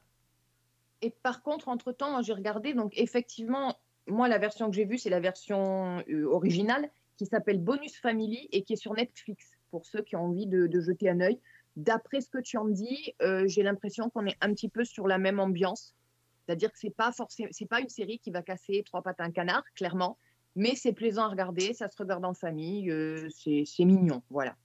[1.03, 4.99] Et par contre, entre-temps, moi, j'ai regardé, donc effectivement, moi, la version que j'ai vue,
[4.99, 9.85] c'est la version euh, originale qui s'appelle Bonus Family et qui est sur Netflix, pour
[9.85, 11.39] ceux qui ont envie de, de jeter un œil.
[11.77, 15.07] D'après ce que tu en dis, euh, j'ai l'impression qu'on est un petit peu sur
[15.07, 15.95] la même ambiance.
[16.47, 19.31] C'est-à-dire que c'est pas forcément, pas une série qui va casser trois pattes à un
[19.31, 20.19] canard, clairement,
[20.55, 24.57] mais c'est plaisant à regarder, ça se regarde en famille, euh, c'est mignon, voilà.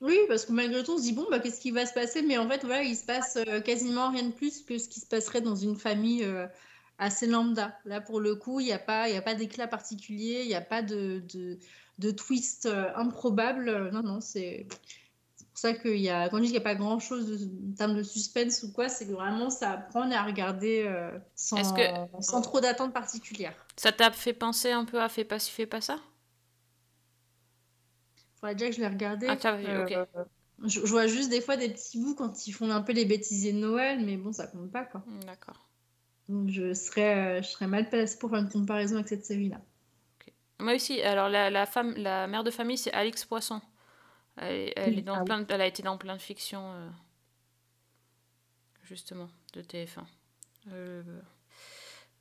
[0.00, 2.22] Oui, parce que malgré tout, on se dit, bon, bah, qu'est-ce qui va se passer?
[2.22, 4.98] Mais en fait, voilà, il se passe euh, quasiment rien de plus que ce qui
[4.98, 6.46] se passerait dans une famille euh,
[6.98, 7.78] assez lambda.
[7.84, 11.22] Là, pour le coup, il n'y a pas, d'éclat particulier, il n'y a pas de,
[11.98, 13.90] de, twist improbable.
[13.92, 14.66] Non, non, c'est...
[15.52, 17.74] pour ça qu'il y a, quand je dis qu'il n'y a pas grand chose en
[17.74, 21.72] termes de suspense ou quoi, c'est que vraiment ça apprend à regarder euh, sans, Est-ce
[21.74, 23.54] que- sans trop d'attente particulière.
[23.76, 25.98] Ça t'a fait penser un peu à Fais pas ci, fais pas ça?
[28.40, 29.26] Faudrait déjà que je l'ai regardé.
[29.28, 29.92] Ah, t'as vu, ok.
[29.92, 30.04] Euh,
[30.64, 33.04] je, je vois juste des fois des petits bouts quand ils font un peu les
[33.04, 35.02] bêtisiers de Noël, mais bon, ça compte pas quoi.
[35.06, 35.68] Hmm, D'accord.
[36.28, 39.60] Donc je serais, euh, je serais mal placée pour faire une comparaison avec cette série-là.
[40.60, 43.60] Moi aussi, alors la, la femme, la mère de famille, c'est Alix Poisson.
[44.36, 46.88] Elle, est dans ah plein de- elle a été dans plein de fictions, euh,
[48.82, 50.06] justement, de TF1.
[50.72, 51.02] Euh,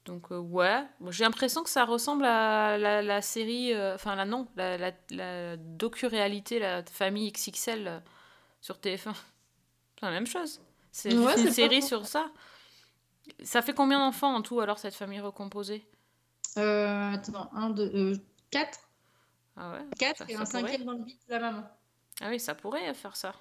[0.06, 4.16] donc, euh, ouais, Bon, j'ai l'impression que ça ressemble à la, la série, euh, enfin,
[4.16, 8.00] la non, la, la, la docu-réalité, la famille XXL euh,
[8.62, 9.14] sur TF1.
[10.00, 10.62] C'est la même chose.
[10.92, 12.32] C'est Ouais, une série sur ça.
[13.44, 15.88] Ça fait combien d'enfants en tout, alors, cette famille recomposée?
[16.58, 18.14] Euh, attends, 1, 2,
[18.50, 18.80] 4
[19.56, 20.62] Ah ouais 4 ça- et ça un pourrait.
[20.62, 21.64] cinquième dans le vide de la maman.
[22.22, 23.34] Ah oui, ça pourrait faire ça.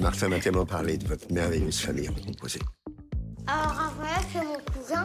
[0.00, 2.60] Ma femme m'a tellement parlé de votre merveilleuse famille recomposée.
[3.46, 5.04] Alors Raphaël, c'est mon cousin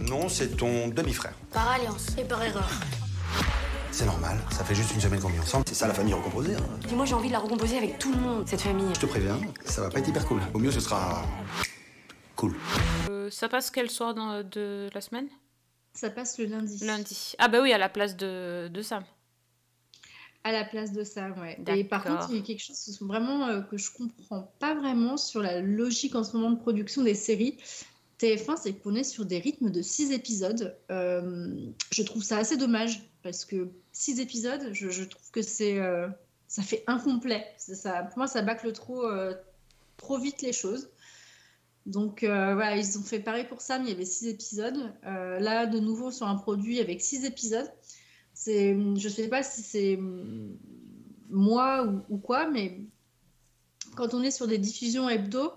[0.00, 1.34] Non, c'est ton demi-frère.
[1.52, 2.68] Par alliance et par erreur.
[3.92, 5.64] C'est normal, ça fait juste une semaine qu'on vit ensemble.
[5.68, 6.54] C'est ça la famille recomposée.
[6.56, 6.60] hein.
[6.86, 8.88] Puis moi, j'ai envie de la recomposer avec tout le monde, cette famille.
[8.94, 10.40] Je te préviens, ça va pas être hyper cool.
[10.54, 11.22] Au mieux, ce sera.
[12.34, 12.54] cool.
[13.10, 15.28] Euh, ça passe quel soir dans, de la semaine?
[15.94, 16.84] Ça passe le lundi.
[16.84, 17.34] Lundi.
[17.38, 19.04] Ah bah oui, à la place de, de Sam.
[20.44, 21.58] À la place de ça, ouais.
[21.76, 25.16] Et par contre, il y a quelque chose vraiment euh, que je comprends pas vraiment
[25.16, 27.56] sur la logique en ce moment de production des séries.
[28.20, 30.76] TF1, c'est qu'on est sur des rythmes de 6 épisodes.
[30.90, 31.54] Euh,
[31.92, 36.08] je trouve ça assez dommage parce que 6 épisodes, je, je trouve que c'est euh,
[36.48, 37.44] ça fait incomplet.
[37.58, 39.04] Ça, pour moi, ça bâcle trop,
[39.96, 40.88] trop vite les choses.
[41.86, 44.92] Donc euh, voilà, ils ont fait pareil pour Sam, il y avait 6 épisodes.
[45.06, 47.70] Euh, là, de nouveau, sur un produit avec 6 épisodes.
[48.46, 50.56] C'est, je sais pas si c'est hum,
[51.30, 52.78] moi ou, ou quoi, mais
[53.96, 55.50] quand on est sur des diffusions hebdo,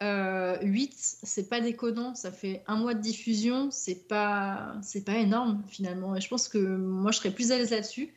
[0.00, 5.16] euh, 8, c'est pas déconnant, ça fait un mois de diffusion, c'est pas, c'est pas
[5.18, 6.16] énorme finalement.
[6.16, 8.14] Et je pense que moi je serais plus à l'aise là-dessus.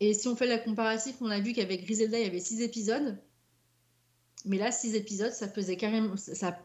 [0.00, 2.60] Et si on fait la comparatif, on a vu qu'avec Griselda, il y avait 6
[2.60, 3.16] épisodes.
[4.44, 6.18] Mais là, 6 épisodes, ça faisait carrément.
[6.18, 6.58] Ça, ça-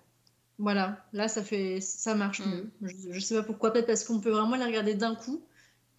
[0.57, 2.49] voilà, là, ça, fait, ça marche Mm.
[2.51, 2.71] mieux.
[2.81, 5.41] Je, je sais pas pourquoi, peut-être parce qu'on peut vraiment les regarder d'un coup.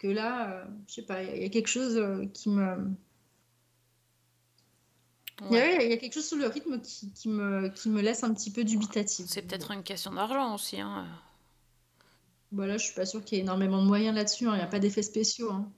[0.01, 2.25] Que là, euh, je sais pas, il y, a- il y a quelque chose euh,
[2.33, 2.89] qui me.
[5.41, 5.85] Il y, a, Ouais.
[5.85, 8.33] il y a quelque chose sur le rythme qui, qui me, qui me laisse un
[8.33, 9.25] petit peu dubitative.
[9.29, 10.79] C'est peut-être une question d'argent aussi.
[10.81, 11.07] Hein.
[12.51, 14.47] Voilà, je suis pas sûre qu'il y ait énormément de moyens là-dessus.
[14.47, 14.53] hein.
[14.53, 15.51] Il n'y a pas d'effets spéciaux.
[15.51, 15.71] hein.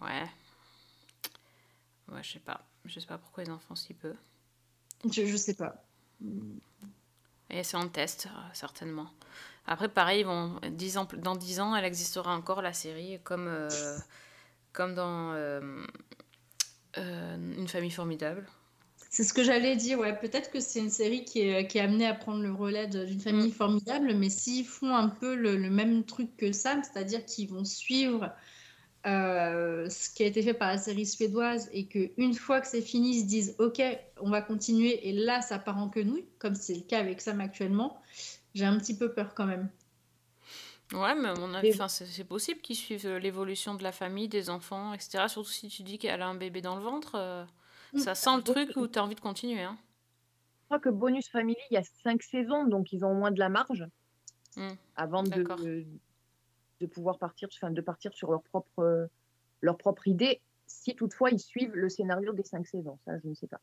[0.00, 0.24] Ouais.
[2.12, 2.64] Ouais, je sais pas.
[2.84, 4.14] Je sais pas pourquoi ils en font si peu.
[5.10, 5.84] Je, je sais pas.
[7.50, 9.08] Et c'est en test, euh, certainement.
[9.66, 13.68] Après, pareil, vont, 10 ans, dans 10 ans, elle existera encore, la série, comme, euh,
[14.72, 15.60] comme dans euh,
[16.98, 18.46] euh, Une famille formidable.
[19.10, 20.18] C'est ce que j'allais dire, ouais.
[20.18, 23.20] Peut-être que c'est une série qui est, qui est amenée à prendre le relais d'une
[23.20, 27.48] famille formidable, mais s'ils font un peu le, le même truc que Sam, c'est-à-dire qu'ils
[27.48, 28.34] vont suivre
[29.06, 32.80] euh, ce qui a été fait par la série suédoise et qu'une fois que c'est
[32.80, 33.82] fini, ils se disent Ok,
[34.20, 37.40] on va continuer, et là, ça part en quenouille, comme c'est le cas avec Sam
[37.40, 38.00] actuellement,
[38.54, 39.68] j'ai un petit peu peur quand même.
[40.92, 43.90] Ouais, mais à mon avis, Et- enfin, c'est possible qu'ils suivent euh, l'évolution de la
[43.92, 45.28] famille, des enfants, etc.
[45.28, 47.14] Surtout si tu dis qu'elle a un bébé dans le ventre.
[47.16, 47.44] euh,
[47.92, 47.98] Mm.
[47.98, 49.62] ça sent le truc où tu as envie de continuer.
[49.62, 49.78] Hein.
[50.62, 53.30] Je crois que Bonus Family, il y a cinq saisons, donc ils ont au moins
[53.30, 53.86] de la marge
[54.56, 54.70] Mm.
[54.96, 55.84] avant de,
[56.80, 59.06] de pouvoir partir, enfin, de partir sur leur propre, euh,
[59.62, 62.98] leur propre idée, si toutefois ils suivent le scénario des cinq saisons.
[63.04, 63.60] Ça, je ne sais pas.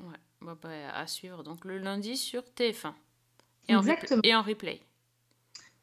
[0.00, 1.42] Ouais, bah, bah, à suivre.
[1.42, 2.94] Donc le lundi sur TF1.
[3.68, 4.20] Et en, replay- Exactement.
[4.24, 4.80] et en replay.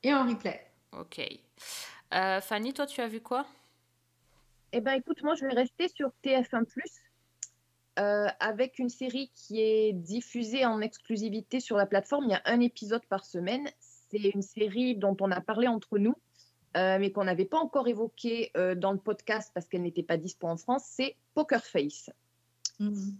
[0.04, 0.62] Et en replay.
[0.94, 1.22] Ok.
[2.13, 3.46] Euh, Fanny, toi, tu as vu quoi?
[4.74, 6.66] Eh ben, écoute, moi, je vais rester sur TF1+,
[8.00, 12.26] euh, avec une série qui est diffusée en exclusivité sur la plateforme.
[12.26, 13.68] Il y a un épisode par semaine.
[13.80, 16.16] C'est une série dont on a parlé entre nous,
[16.78, 20.18] euh, mais qu'on n'avait pas encore évoquée euh, dans le podcast parce qu'elle n'était pas
[20.18, 20.84] dispo en France.
[20.86, 22.10] C'est Poker Face.
[22.80, 23.18] Mhm.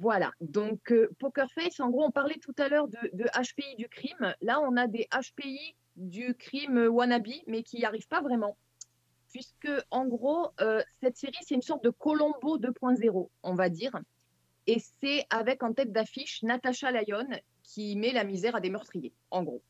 [0.00, 3.86] Voilà, donc euh, Poker Face, en gros, on parlait tout à l'heure de, HPI du
[3.90, 4.34] crime.
[4.40, 8.56] Là, on a des HPI du crime euh, wannabe, mais qui n'y arrivent pas vraiment.
[9.28, 13.92] Puisque, en gros, euh, cette série, c'est une sorte de Colombo 2.0, on va dire.
[14.66, 17.28] Et c'est avec en tête d'affiche Natasha Lyon
[17.62, 19.62] qui met la misère à des meurtriers, en gros.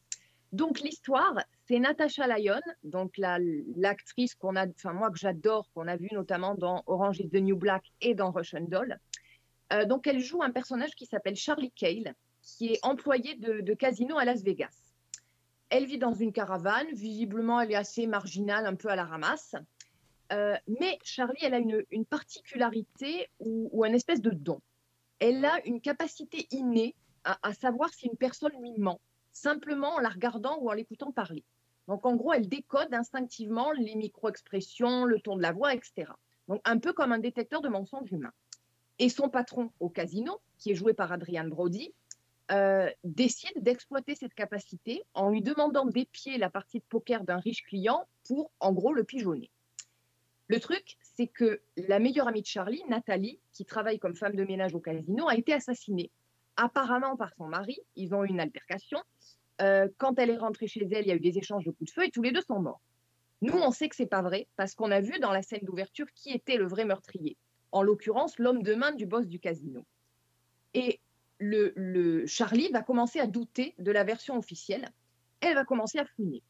[0.52, 1.34] Donc l'histoire,
[1.66, 3.38] c'est Natasha Lyon, donc la-
[3.74, 7.42] l'actrice qu'on a, enfin moi que j'adore, qu'on a vu notamment dans Orange is the
[7.42, 8.96] New Black et dans Russian Doll.
[9.72, 14.18] Euh, donc, elle joue un personnage qui s'appelle Charlie Cale, qui est employé de, casino
[14.18, 14.94] à Las Vegas.
[15.68, 16.88] Elle vit dans une caravane.
[16.92, 19.54] Visiblement, elle est assez marginale, un peu à la ramasse.
[20.32, 24.60] Euh, mais Charlie, elle a une, particularité ou, ou un espèce de don.
[25.18, 29.00] Elle a une capacité innée à, à savoir si une personne lui ment,
[29.32, 31.44] simplement en la regardant ou en l'écoutant parler.
[31.88, 36.12] Donc en gros, elle décode instinctivement les micro-expressions, le ton de la voix, etc.
[36.46, 38.32] Donc un peu comme un détecteur de mensonges humains.
[39.00, 41.94] Et son patron au casino, qui est joué par Adrian Brody,
[42.52, 47.62] euh, décide d'exploiter cette capacité en lui demandant d'épier la partie de poker d'un riche
[47.62, 49.50] client pour, en gros, le pigeonner.
[50.48, 54.44] Le truc, c'est que la meilleure amie de Charlie, Nathalie, qui travaille comme femme de
[54.44, 56.10] ménage au casino, a été assassinée.
[56.56, 58.98] Apparemment par son mari, ils ont eu une altercation.
[59.62, 61.90] Euh, quand elle est rentrée chez elle, il y a eu des échanges de coups
[61.90, 62.82] de feu et tous les deux sont morts.
[63.40, 66.06] Nous, on sait que c'est pas vrai parce qu'on a vu dans la scène d'ouverture
[66.14, 67.38] qui était le vrai meurtrier.
[67.72, 69.84] En l'occurrence, l'homme de main du boss du casino.
[70.74, 71.00] Et
[71.38, 74.88] le, Charlie va commencer à douter de la version officielle.
[75.40, 76.42] Elle va commencer à fouiner.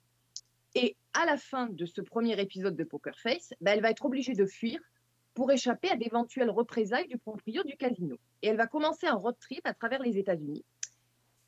[0.74, 4.04] Et à la fin de ce premier épisode de Poker Face, bah, elle va être
[4.04, 4.80] obligée de fuir
[5.34, 8.16] pour échapper à d'éventuelles représailles du proprio du casino.
[8.42, 10.64] Et elle va commencer un road trip à travers les États-Unis.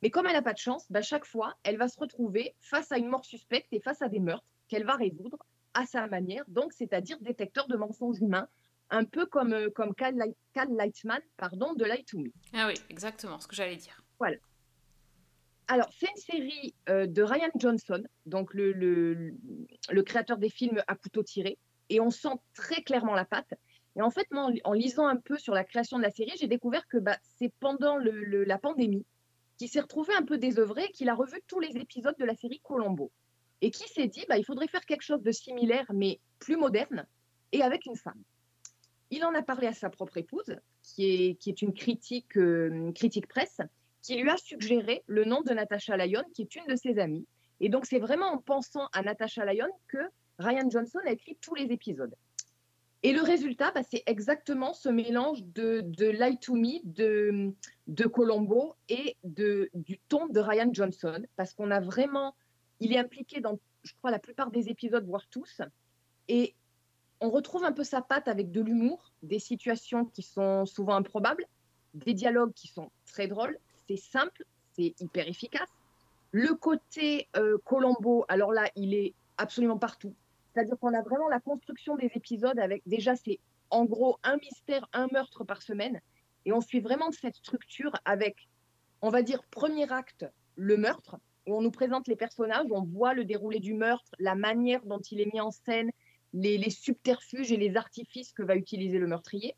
[0.02, 2.90] Mais comme elle n'a pas de chance, bah, chaque fois, elle va se retrouver face
[2.90, 5.38] à une mort suspecte et face à des meurtres qu'elle va résoudre
[5.74, 8.48] à sa manière, donc c'est-à-dire détecteur de mensonges humains,
[8.92, 12.30] un peu comme, euh, comme Cal, Light- Cal Lightman pardon, de Light to Me.
[12.52, 14.04] Ah oui, exactement, ce que j'allais dire.
[14.20, 14.36] Voilà.
[15.68, 19.34] Alors, c'est une série euh, de Ryan Johnson, donc le, le,
[19.90, 23.54] le créateur des films à couteau tiré, et on sent très clairement la patte.
[23.96, 26.32] Et en fait, moi, en, en lisant un peu sur la création de la série,
[26.38, 29.06] j'ai découvert que bah, c'est pendant le, la pandémie
[29.58, 32.60] qu'il s'est retrouvé un peu désœuvré qu'il a revu tous les épisodes de la série
[32.62, 33.10] Colombo.
[33.60, 37.06] Et qui s'est dit, bah, il faudrait faire quelque chose de similaire, mais plus moderne,
[37.52, 38.20] et avec une femme.
[39.12, 42.90] Il en a parlé à sa propre épouse, qui est, est une critique, euh,
[43.28, 43.60] presse,
[44.00, 47.26] qui lui a suggéré le nom de Natasha Lyon, qui est une de ses amies.
[47.60, 49.98] Et donc, c'est vraiment en pensant à Natasha Lyon que
[50.38, 52.14] Ryan Johnson a écrit tous les épisodes.
[53.02, 59.18] Et le résultat, bah, c'est exactement ce mélange de, de to Me, de, Colombo et
[59.24, 62.34] du ton de Ryan Johnson, parce qu'on a vraiment,
[62.80, 65.60] il est impliqué dans, je crois, la plupart des épisodes, voire tous.
[66.28, 66.54] Et
[67.22, 71.46] on retrouve un peu sa patte avec de l'humour, des situations qui sont souvent improbables,
[71.94, 73.56] des dialogues qui sont très drôles,
[73.86, 75.68] c'est simple, c'est hyper efficace.
[76.32, 80.14] Le côté euh, Colombo, alors là, il est absolument partout.
[80.52, 83.38] C'est-à-dire qu'on a vraiment la construction des épisodes avec déjà c'est
[83.70, 86.00] en gros un mystère, un meurtre par semaine,
[86.44, 88.48] et on suit vraiment cette structure avec,
[89.00, 93.14] on va dire, premier acte, le meurtre, où on nous présente les personnages, on voit
[93.14, 95.90] le déroulé du meurtre, la manière dont il est mis en scène,
[96.32, 99.54] les, subterfuges et les artifices que va utiliser le meurtrier.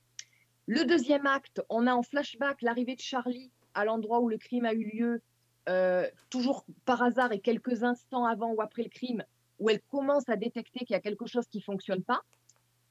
[0.66, 4.64] Le deuxième acte, on a en flashback l'arrivée de Charlie à l'endroit où le crime
[4.64, 5.22] a eu lieu,
[5.68, 9.24] euh, toujours par hasard et quelques instants avant ou après le crime,
[9.58, 12.22] où elle commence à détecter qu'il y a quelque chose qui ne fonctionne pas.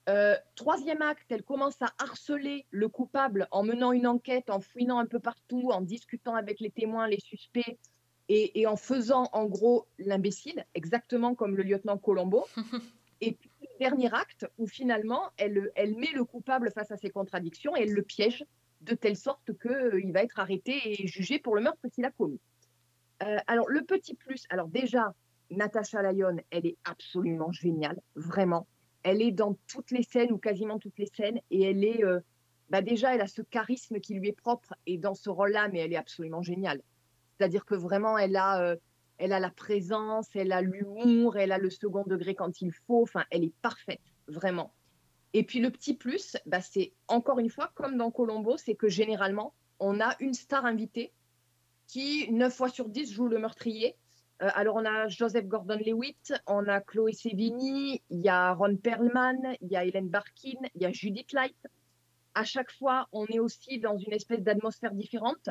[0.09, 4.99] Euh, troisième acte, elle commence à harceler le coupable en menant une enquête, en fouinant
[4.99, 7.77] un peu partout, en discutant avec les témoins, les suspects,
[8.29, 12.45] et, en faisant en gros l'imbécile, exactement comme le lieutenant Colombo.
[13.21, 13.37] et
[13.79, 17.93] dernier acte, où finalement, elle, elle met le coupable face à ses contradictions et elle
[17.93, 18.45] le piège
[18.81, 22.39] de telle sorte qu'il va être arrêté et jugé pour le meurtre qu'il a commis.
[23.23, 25.13] Euh, alors, le petit plus, alors déjà,
[25.51, 28.67] Natasha Lyon, elle est absolument géniale, vraiment.
[29.03, 32.19] Elle est dans toutes les scènes ou quasiment toutes les scènes et elle est, euh,
[32.69, 35.79] bah déjà, elle a ce charisme qui lui est propre et dans ce rôle-là, mais
[35.79, 36.81] elle est absolument géniale.
[37.37, 38.75] C'est-à-dire que vraiment, elle a, euh,
[39.17, 43.03] elle a la présence, elle a l'humour, elle a le second degré quand il faut.
[43.03, 44.73] Enfin, elle est parfaite, vraiment.
[45.33, 48.87] Et puis le petit plus, bah, c'est encore une fois, comme dans Colombo, c'est que
[48.87, 51.11] généralement, on a une star invitée
[51.87, 53.95] qui, 9 fois sur 10, joue le meurtrier.
[54.41, 59.55] Euh, alors, on a Joseph Gordon-Lewitt, on a Chloé Sevigny, il y a Ron Perlman,
[59.61, 61.57] il y a Hélène Barkin, il y a Judith Light.
[62.35, 65.49] À chaque fois, on est aussi dans une espèce d'atmosphère différente.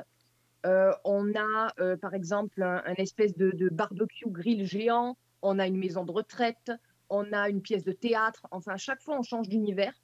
[0.64, 5.66] Euh, on a, euh, par exemple, un, espèce de, de barbecue grill géant, on a
[5.66, 6.70] une maison de retraite,
[7.10, 8.46] on a une pièce de théâtre.
[8.50, 9.94] Enfin, à chaque fois, on change d'univers.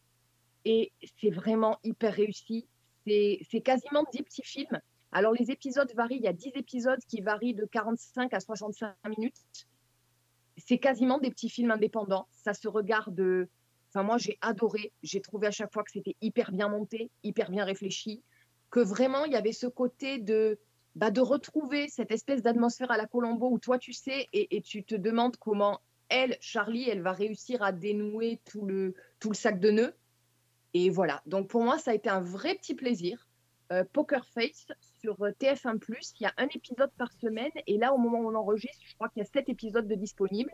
[0.65, 2.67] Et c'est vraiment hyper réussi.
[3.07, 4.81] C'est quasiment 10 petits films.
[5.13, 6.17] Alors, les épisodes varient.
[6.17, 9.41] Il y a 10 épisodes qui varient de 45 à 65 minutes.
[10.59, 12.29] C'est quasiment des petits films indépendants.
[12.33, 13.49] Ça se regarde.
[13.89, 14.93] Enfin, moi, j'ai adoré.
[15.03, 18.23] J'ai trouvé à chaque fois que c'était hyper bien monté, hyper bien réfléchi.
[18.71, 20.59] Que vraiment, il y avait ce côté de,
[20.95, 24.85] bah, de retrouver cette espèce d'atmosphère à la Colombo où toi, tu sais, et, tu
[24.85, 29.61] te demandes comment elle, Charlie, elle va réussir à dénouer tout le, tout le sac
[29.61, 29.95] de nœuds.
[30.75, 31.23] Et voilà.
[31.27, 33.27] Donc, pour moi, ça a été un vrai petit plaisir.
[33.71, 34.67] Euh, Poker Face
[35.01, 35.79] sur euh, TF1+,
[36.19, 37.53] il y a un épisode par semaine.
[37.67, 39.95] Et là, au moment où on enregistre, je crois qu'il y a sept épisodes de
[39.95, 40.53] disponibles.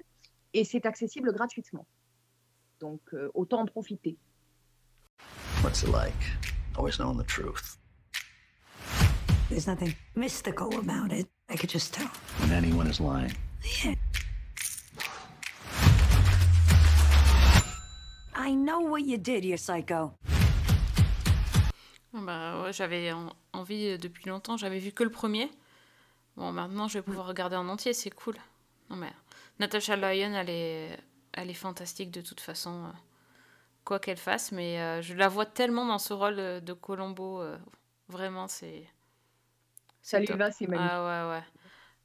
[0.52, 1.86] Et c'est accessible gratuitement.
[2.80, 4.16] Donc euh, autant en profiter.
[5.62, 6.12] What's it like?
[6.76, 7.78] Always knowing the truth.
[9.48, 11.26] There's nothing mystical about it.
[11.48, 12.08] I could just tell.
[12.40, 13.32] When anyone is lying.
[13.84, 13.94] Yeah.
[18.34, 20.12] I know what you did, you psycho.
[22.12, 25.50] Bah, ouais, j'avais en- envie euh, depuis longtemps, j'avais vu que le premier.
[26.36, 28.36] Bon, maintenant je vais pouvoir regarder en entier, c'est cool.
[28.88, 29.12] Non mais
[29.58, 30.98] Natasha Lyon, elle est,
[31.32, 32.92] elle est fantastique de toute façon, euh,
[33.84, 37.58] quoi qu'elle fasse, mais euh, je la vois tellement dans ce rôle de Colombo, euh,
[38.08, 38.84] vraiment c'est.
[40.04, 40.92] Ça lui va, c'est magnifique.
[40.92, 41.44] Ah ouais, ouais.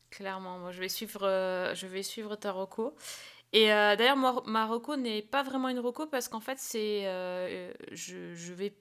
[0.09, 2.95] Clairement, moi je vais suivre, euh, je vais suivre ta reco.
[3.53, 7.07] Et euh, d'ailleurs, moi, ma reco n'est pas vraiment une reco parce qu'en fait, c'est,
[7.07, 8.75] euh, je, je vais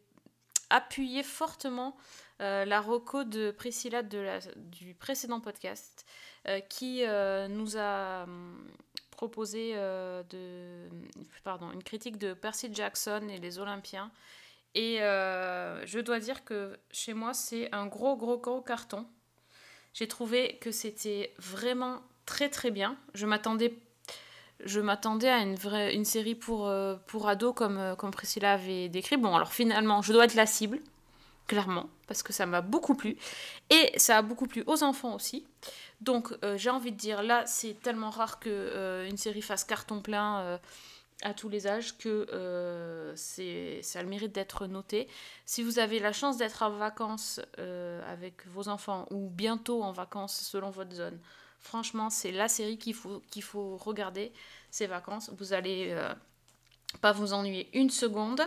[0.70, 1.96] appuyer fortement
[2.40, 6.06] euh, la reco de Priscilla de la, du précédent podcast
[6.46, 8.66] euh, qui euh, nous a hum,
[9.10, 10.88] proposé euh, de,
[11.44, 14.12] pardon, une critique de Percy Jackson et les Olympiens.
[14.74, 19.06] Et euh, je dois dire que chez moi, c'est un gros, gros, gros carton.
[19.94, 22.96] J'ai trouvé que c'était vraiment très, très bien.
[23.14, 23.74] Je m'attendais
[24.64, 28.54] je m'attendais à une, vraie, une série pour, euh, pour ados comme, euh, comme Priscilla
[28.54, 29.16] avait décrit.
[29.16, 30.80] Bon, alors finalement, je dois être la cible,
[31.46, 33.16] clairement, parce que ça m'a beaucoup plu.
[33.70, 35.46] Et ça a beaucoup plu aux enfants aussi.
[36.00, 40.00] Donc, j'ai envie de dire, là, c'est tellement rare que euh, une série fasse carton
[40.00, 40.58] plein
[41.22, 45.08] à tous les âges que euh, ça a le mérite d'être noté.
[45.44, 49.92] Si vous avez la chance d'être en vacances euh, avec vos enfants ou bientôt en
[49.92, 51.18] vacances selon votre zone,
[51.60, 54.32] franchement, c'est la série qu'il faut, qu'il faut regarder
[54.70, 55.30] ces vacances.
[55.38, 56.14] Vous allez euh,
[57.00, 58.42] pas vous ennuyer une seconde.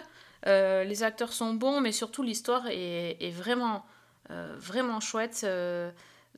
[0.45, 3.85] Les acteurs sont bons, mais surtout l'histoire est, est vraiment,
[4.27, 5.45] vraiment chouette.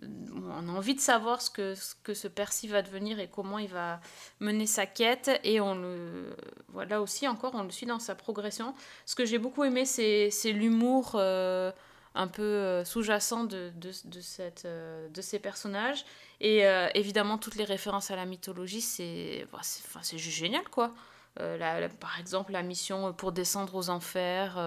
[0.02, 3.70] On a envie de savoir ce que, ce que Percy va devenir et comment il
[3.70, 4.02] va
[4.40, 5.32] mener sa quête.
[5.44, 6.36] Et on le,
[6.70, 8.74] voilà aussi encore, on le suit dans sa progression.
[9.06, 11.72] Ce que j'ai beaucoup aimé, c'est l'humour euh,
[12.16, 16.06] un peu euh, sous-jacent euh, de ces personnages.
[16.42, 16.64] Et
[16.94, 20.94] évidemment, toutes les références à la mythologie, c'est c'est- juste génial, quoi.
[21.36, 24.58] Par exemple, la mission pour descendre aux enfers.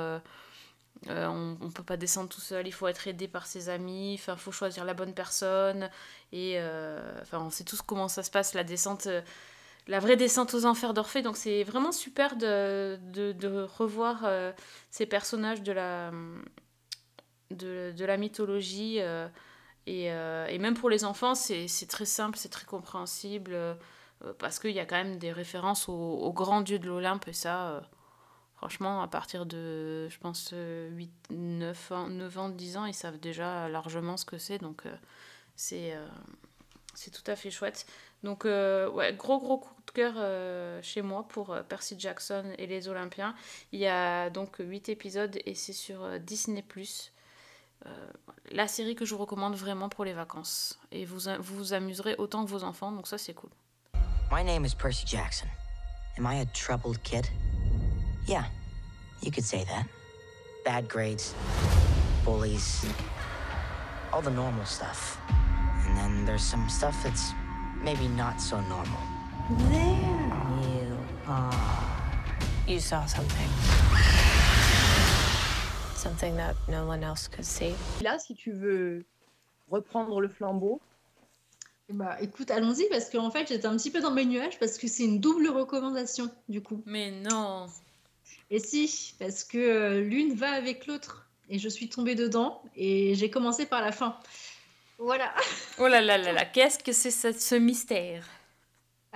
[1.09, 4.14] Euh, on ne peut pas descendre tout seul, il faut être aidé par ses amis,
[4.14, 5.90] il faut choisir la bonne personne.
[6.32, 9.22] Et euh, on sait tous comment ça se passe, la descente, euh,
[9.86, 11.22] la vraie descente aux enfers d'Orphée.
[11.22, 14.26] Donc c'est vraiment super de, de, revoir
[14.90, 16.11] ces personnages de la,
[17.51, 18.99] de, de la mythologie.
[19.86, 23.57] et, et même pour les enfants, c'est très simple, c'est très compréhensible,
[24.38, 27.82] parce qu'il y a quand même des références aux, aux grands dieux de l'Olympe, ça,
[28.57, 32.94] franchement, à partir de, je pense, euh, 8, 9 ans, 9 ans, 10 ans, ils
[32.94, 34.94] savent déjà largement ce que c'est, donc euh,
[35.54, 36.07] c'est euh,
[36.94, 37.86] c'est tout à fait chouette.
[38.22, 42.52] Donc, euh, ouais, gros, gros coup de cœur euh, chez moi pour euh, Percy Jackson
[42.59, 43.34] et les Olympiens.
[43.72, 46.64] Il y a donc 8 épisodes et c'est sur euh, Disney+.
[47.84, 47.90] Euh,
[48.50, 50.78] la série que je vous recommande vraiment pour les vacances.
[50.90, 53.50] Et vous, vous amuserez autant que vos enfants, donc ça c'est cool.
[54.32, 55.46] My name is Percy Jackson.
[56.18, 57.26] Am I a troubled kid?
[58.27, 58.45] Yeah,
[59.22, 59.87] you could say that.
[60.64, 61.33] Bad grades,
[62.24, 62.85] bullies,
[64.12, 65.20] all the normal stuff.
[65.87, 67.31] And then there's some stuff that's
[67.85, 68.99] maybe not so normal.
[69.70, 69.81] There
[70.61, 70.99] you
[71.29, 71.55] are.
[72.66, 73.49] You saw something.
[75.95, 77.77] Something that no one else could see.
[78.03, 79.05] Là, si tu veux
[79.70, 80.81] reprendre le flambeau,
[81.89, 84.89] Bah écoute, allons-y parce qu'en fait j'étais un petit peu dans mes nuages parce que
[84.89, 86.83] c'est une double recommandation du coup.
[86.85, 87.68] Mais non
[88.51, 93.14] Et si, parce que euh, l'une va avec l'autre et je suis tombée dedans et
[93.14, 94.18] j'ai commencé par la fin.
[94.99, 95.34] Voilà.
[95.78, 98.26] Oh là là là là, qu'est-ce que c'est ce, ce mystère?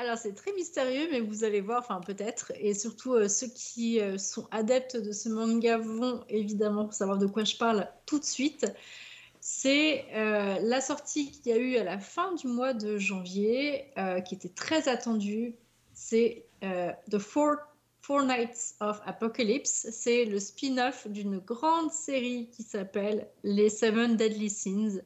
[0.00, 4.00] Alors c'est très mystérieux, mais vous allez voir, enfin peut-être, et surtout euh, ceux qui
[4.00, 8.24] euh, sont adeptes de ce manga vont évidemment savoir de quoi je parle tout de
[8.24, 8.64] suite.
[9.40, 13.92] C'est euh, la sortie qu'il y a eu à la fin du mois de janvier,
[14.26, 15.54] qui était très attendue.
[15.92, 17.56] C'est The Four,
[18.10, 19.86] Four Nights of Apocalypse.
[19.92, 25.00] C'est le spin-off d'une grande série qui s'appelle Les Seven Deadly Sins.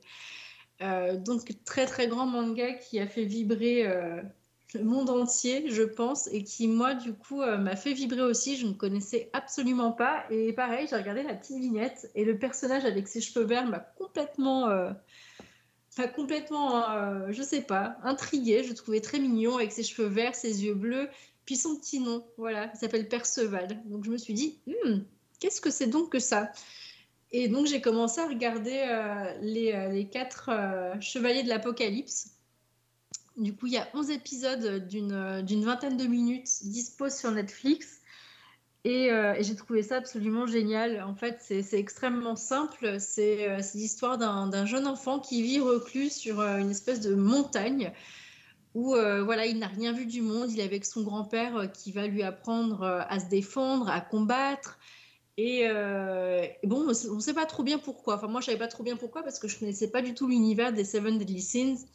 [0.81, 4.23] Euh, donc très très grand manga qui a fait vibrer euh,
[4.73, 8.57] le monde entier, je pense, et qui moi du coup euh, m'a fait vibrer aussi.
[8.57, 12.87] Je ne connaissais absolument pas, et pareil, j'ai regardé la petite vignette et le personnage
[12.87, 14.67] avec ses cheveux verts m'a complètement,
[15.99, 18.65] m'a complètement, je sais pas, intriguée.
[18.65, 21.11] Je le trouvais très mignon avec ses cheveux verts, ses yeux bleus,
[21.45, 23.83] puis son petit nom, voilà, il s'appelle Perceval.
[23.87, 25.01] Donc je me suis dit, Hmm,
[25.41, 26.51] qu'est-ce que c'est donc que ça?
[27.33, 32.31] Et donc j'ai commencé à regarder euh, les, euh, les quatre euh, chevaliers de l'Apocalypse.
[33.37, 38.01] Du coup, il y a 11 épisodes d'une vingtaine de minutes dispo sur Netflix.
[38.85, 41.03] Et, j'ai trouvé ça absolument génial.
[41.03, 43.01] En fait, c'est extrêmement simple.
[43.01, 47.93] C'est l'histoire d'un jeune enfant qui vit reclus sur une espèce de montagne
[48.75, 50.51] où euh, voilà, il n'a rien vu du monde.
[50.51, 54.01] Il est avec son grand-père euh, qui va lui apprendre euh, à se défendre, à
[54.01, 54.79] combattre.
[55.37, 55.67] Et,
[56.63, 58.15] bon, on ne sait pas trop bien pourquoi.
[58.15, 60.29] Enfin, moi, je savais pas trop bien pourquoi parce que je connaissais pas du tout
[60.29, 61.87] l'univers des Seven Deadly Sins.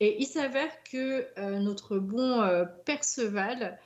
[0.00, 1.26] Et il s'avère que
[1.58, 2.40] notre bon
[2.86, 3.78] Perceval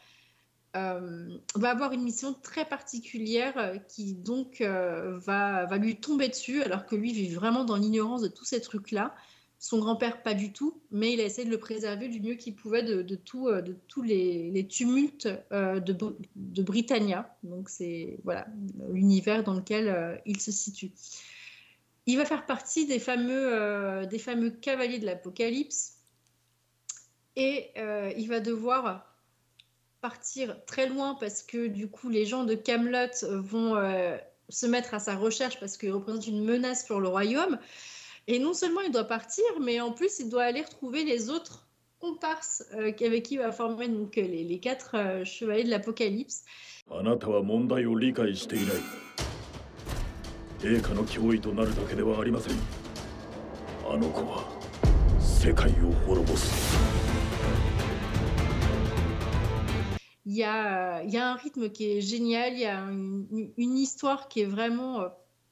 [0.73, 6.95] va avoir une mission très particulière qui donc va, va lui tomber dessus alors que
[6.95, 9.17] lui vit vraiment dans l'ignorance de tous ces trucs-là.
[9.59, 12.55] Son grand-père, pas du tout, mais il a essayé de le préserver du mieux qu'il
[12.55, 17.35] pouvait de, tout, euh, tous les, tumultes euh, de, Br- de Britannia.
[17.43, 18.47] Donc, c'est voilà
[18.91, 20.93] l'univers dans lequel euh, il se situe.
[22.05, 24.07] Il va faire partie des fameux,
[24.61, 25.95] cavaliers de l'Apocalypse
[27.35, 27.73] et
[28.17, 29.13] il va devoir
[30.01, 33.75] partir très loin parce que du coup les gens de Camelot vont
[34.49, 37.59] se mettre à sa recherche parce qu'il représente une menace pour le royaume.
[38.29, 41.69] Et non seulement il doit partir, mais en plus il doit aller retrouver les autres
[42.01, 46.45] comparses euh, avec qui il va former donc, euh, les, quatre euh, chevaliers de l'Apocalypse.
[60.25, 62.85] Il y, a, un rythme qui est génial, il y a
[63.57, 65.05] une histoire qui est vraiment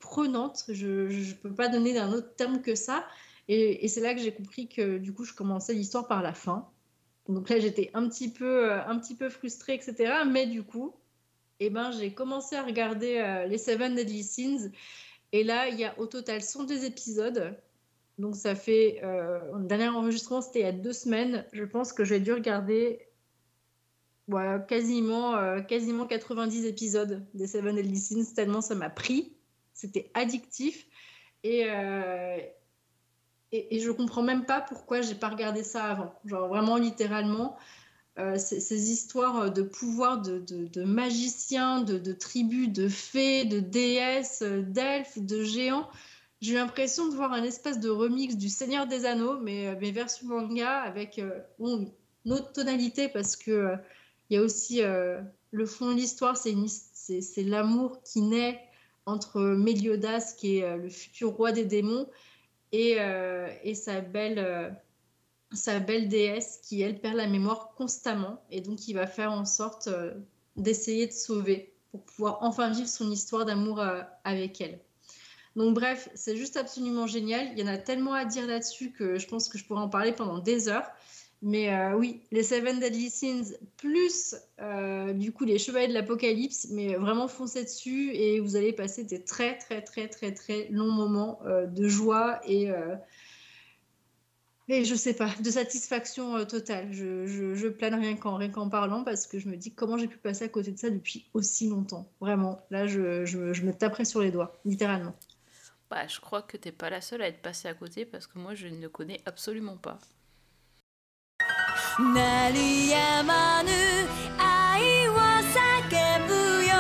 [0.05, 0.65] prenante.
[0.69, 3.07] Je ne peux pas donner d'un autre terme que ça.
[3.49, 6.69] Et, c'est là que j'ai compris que du coup, je commençais l'histoire par la fin.
[7.29, 10.13] Donc là, j'étais un petit peu, euh, un petit peu frustrée, etc.
[10.31, 10.95] Mais du coup,
[11.59, 14.71] eh ben, j'ai commencé à regarder euh, les Seven Deadly Sins.
[15.33, 17.57] Et là, il y a au total 102 épisodes.
[18.19, 19.01] Donc ça fait...
[19.03, 21.45] Euh, le dernier enregistrement, c'était il y a deux semaines.
[21.53, 23.01] Je pense que j'ai dû regarder
[24.69, 29.35] quasiment, quasiment 90 épisodes des Seven Deadly Sins, tellement ça m'a pris.
[29.75, 30.87] C'était addictif.
[31.43, 32.39] Et, euh,
[33.53, 36.15] et, je comprends même pas pourquoi j'ai pas regardé ça avant.
[36.25, 37.57] Genre vraiment littéralement,
[38.19, 44.43] euh, ces, histoires de pouvoir de, de, magiciens, de, de tribus, de fées, de déesses,
[44.43, 45.89] euh, d'elfes, de géants.
[46.41, 49.75] J'ai eu l'impression de voir un espèce de remix du Seigneur des Anneaux, mais, euh,
[49.81, 51.21] mais version manga avec
[51.59, 51.91] une
[52.33, 53.75] autre tonalité parce que
[54.31, 58.61] il y a aussi le fond de l'histoire, c'est l'amour qui naît
[59.07, 62.09] entre Méliodas, qui est euh, le futur roi des démons,
[62.73, 64.71] et, euh, sa belle, euh,
[65.53, 68.43] sa belle déesse qui, elle, perd la mémoire constamment.
[68.51, 69.89] Et donc, il va faire en sorte
[70.57, 73.81] d'essayer de sauver pour pouvoir enfin vivre son histoire d'amour
[74.25, 74.81] avec elle.
[75.55, 77.53] Donc, bref, c'est juste absolument génial.
[77.53, 79.89] Il y en a tellement à dire là-dessus que je pense que je pourrais en
[79.89, 80.91] parler pendant des heures.
[81.47, 86.69] Mais euh, oui, les Seven Deadly Sins, plus euh, du coup les Chevaliers de l'Apocalypse,
[86.71, 90.91] mais vraiment foncez dessus et vous allez passer des très très très très très longs
[90.91, 92.71] moments euh, de joie et,
[94.69, 96.91] et je sais pas, de satisfaction totale.
[96.93, 100.47] Je, je, plane rien qu'en parlant parce que je me dis comment j'ai pu passer
[100.47, 102.09] à côté de ça depuis aussi longtemps.
[102.23, 105.15] Vraiment, là je, je, me taperais sur les doigts, littéralement.
[105.91, 108.39] Bah, je crois que t'es pas la seule à être passée à côté parce que
[108.39, 109.99] moi je ne connais absolument pas.
[112.00, 113.70] 鳴りやまぬ
[114.38, 116.34] 愛を叫ぶ
[116.66, 116.74] よ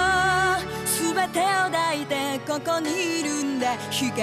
[0.85, 4.13] 全てを抱いてここにいるんだ光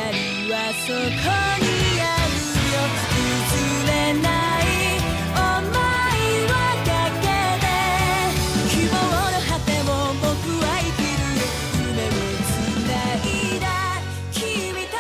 [0.51, 1.68] はそこに
[2.01, 2.41] ある
[2.72, 2.80] よ
[3.12, 4.28] 譲れな
[4.62, 4.64] い
[5.34, 5.78] 想い
[6.49, 6.55] は
[6.87, 6.89] か
[7.20, 7.26] け
[7.61, 7.66] て
[8.70, 9.84] 希望の果てを
[10.20, 10.26] 僕
[10.64, 11.45] は生きるよ
[11.91, 12.11] 夢を
[12.41, 12.51] つ
[12.89, 13.64] ないだ
[14.32, 14.43] 君
[14.87, 14.97] と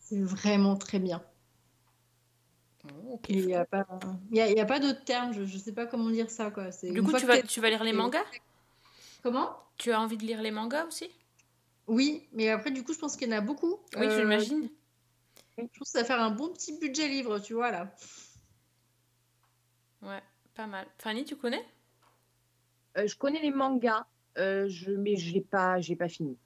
[0.00, 1.20] C'est vraiment très bien.
[3.27, 3.85] Il n'y a pas,
[4.31, 6.49] il y a, y a pas d'autre terme, je ne sais pas comment dire ça.
[6.51, 6.71] Quoi.
[6.71, 8.23] C'est Du coup, tu vas, tu vas lire les mangas?
[9.23, 9.55] Comment?
[9.77, 11.09] Tu as envie de lire les mangas aussi?
[11.87, 13.79] Oui, mais après, du coup, je pense qu'il y en a beaucoup.
[13.97, 14.69] Oui, Euh, j'imagine.
[15.57, 17.93] Je pense que ça va faire un bon petit budget livre, tu vois, là.
[20.01, 20.21] Ouais,
[20.55, 20.87] pas mal.
[20.97, 21.65] Fanny, tu connais?
[22.97, 24.05] Euh, je connais les mangas,
[24.37, 26.37] euh, je, mais je n'ai pas, j'ai pas fini.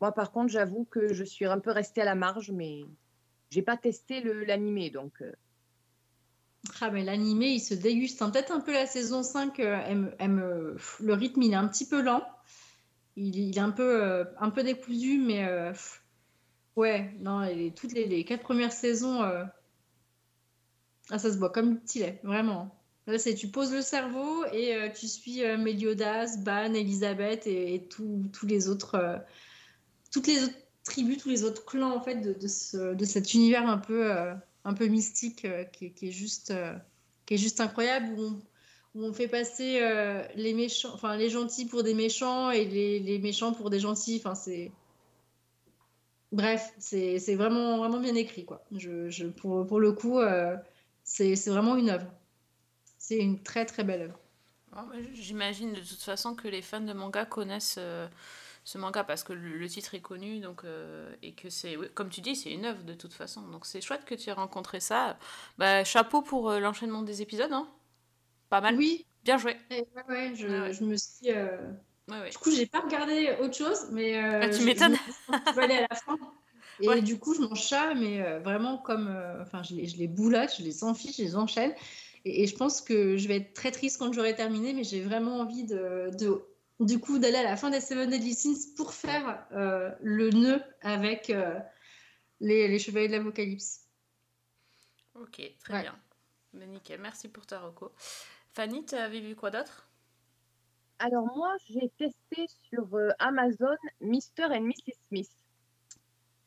[0.00, 2.84] Moi, par contre, j'avoue que je suis un peu restée à la marge, mais
[3.50, 5.32] j'ai pas testé le- l'animé, donc euh,
[6.80, 8.22] Ah, mais l'animé, il se déguste.
[8.22, 8.30] hein.
[8.30, 12.22] Peut-être un peu la saison 5, euh, le rythme, il est un petit peu lent.
[13.16, 15.72] Il, est un peu, euh, un peu décousu, mais euh,
[16.76, 17.46] ouais, non,
[17.76, 19.22] toutes les, quatre premières saisons,
[21.10, 22.74] ah, ça se boit comme du petit vraiment.
[23.06, 28.46] Là, c'est tu poses le cerveau et tu suis euh, Méliodas, Ban, Elisabeth et, tous
[28.46, 29.20] les autres,
[30.12, 30.54] toutes les autres
[30.84, 34.12] tribus, tous les autres clans en fait de, de, ce- de cet univers un peu,
[34.64, 36.74] un peu mystique euh, qui, est juste, euh,
[37.26, 38.42] qui est juste incroyable où on,
[38.94, 42.98] où on fait passer euh, les méchants, enfin les gentils pour des méchants et les,
[43.00, 44.16] les méchants pour des gentils.
[44.22, 44.70] Enfin, c'est.
[46.30, 48.64] Bref, c'est vraiment, vraiment bien écrit, quoi.
[48.74, 50.56] Je, je- pour, pour le coup, euh,
[51.04, 52.06] c'est vraiment une œuvre.
[52.98, 54.18] C'est une très très belle œuvre.
[54.70, 57.78] Bah, J'imagine de toute façon que les fans de manga connaissent
[58.64, 62.08] ce manga parce que le, le titre est connu donc, euh, et que c'est, comme
[62.10, 63.42] tu dis, c'est une œuvre de toute façon.
[63.48, 65.18] Donc c'est chouette que tu aies rencontré ça.
[65.58, 67.68] Bah, chapeau pour euh, l'enchaînement des épisodes, hein
[68.50, 68.76] Pas mal.
[68.76, 69.06] Oui.
[69.24, 69.56] Bien joué.
[69.70, 70.72] Ouais, ouais, je, Ouais, ouais.
[70.72, 71.30] je me suis.
[71.30, 71.56] euh.
[72.30, 74.18] Du coup, j'ai pas regardé autre chose, mais.
[74.18, 74.96] Ah, tu je- m'étonnes.
[74.96, 75.12] je suis
[75.54, 76.16] dit, aller à la fin.
[76.80, 77.02] Et Ouais.
[77.02, 79.08] du coup, je m'en chat, mais euh, vraiment comme.
[79.08, 81.72] euh, Enfin, je les, je les boulotte, je les enfiche, je les enchaîne.
[82.24, 85.00] Et, et je pense que je vais être très triste quand j'aurai terminé, mais j'ai
[85.02, 86.42] vraiment envie de, de-
[86.84, 90.62] du coup, d'aller à la fin des Seven Deadly Sins pour faire euh, le nœud
[90.80, 91.58] avec euh,
[92.40, 93.86] les, les Chevaliers de l'Apocalypse.
[95.14, 95.82] Ok, très Ouais.
[95.82, 95.98] bien.
[96.54, 97.92] Bah, nickel, merci pour ta reco.
[98.54, 99.88] Fanny, tu avais vu quoi d'autre?
[100.98, 104.44] Alors moi, j'ai testé sur euh, Amazon Mr.
[104.50, 104.94] and Mrs.
[105.08, 105.30] Smith.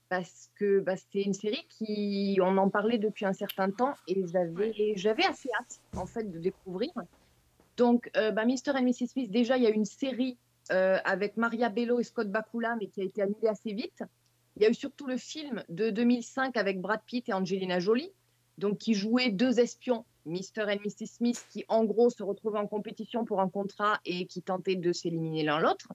[0.07, 4.23] Parce que bah, c'est une série qui, on en parlait depuis un certain temps et
[4.27, 6.91] j'avais, j'avais assez hâte en fait de découvrir.
[7.77, 9.07] Donc, euh, bah, and Mrs.
[9.07, 10.37] Smith, déjà, il y a une série
[10.71, 14.03] euh, avec Maria Bello et Scott Bakula, mais qui a été annulée assez vite.
[14.55, 18.11] Il y a eu surtout le film de 2005 avec Brad Pitt et Angelina Jolie,
[18.57, 20.71] donc qui jouaient deux espions, Mr.
[20.71, 21.07] et Mrs.
[21.07, 24.93] Smith, qui en gros se retrouvaient en compétition pour un contrat et qui tentaient de
[24.93, 25.89] s'éliminer l'un l'autre.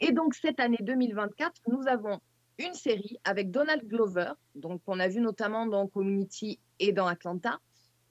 [0.00, 2.20] Et donc cette année 2024, nous avons
[2.58, 7.58] une série avec Donald Glover, donc qu'on a vu notamment dans Community et dans Atlanta,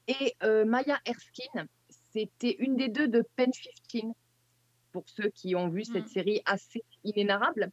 [0.07, 1.67] et euh, Maya Erskine.
[2.13, 3.51] C'était une des deux de Pen
[3.89, 4.03] 15,
[4.91, 6.09] pour ceux qui ont vu cette Mm.
[6.09, 7.71] série assez inénarrable.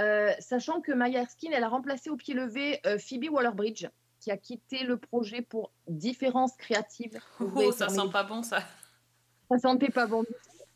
[0.00, 3.86] Euh, sachant que Maya Erskine, elle a remplacé au pied levé euh, Phoebe Waller-Bridge,
[4.20, 7.18] qui a quitté le projet pour différences créatives.
[7.40, 8.62] Oh, ça sent pas bon ça.
[9.50, 10.24] ça sentait pas bon.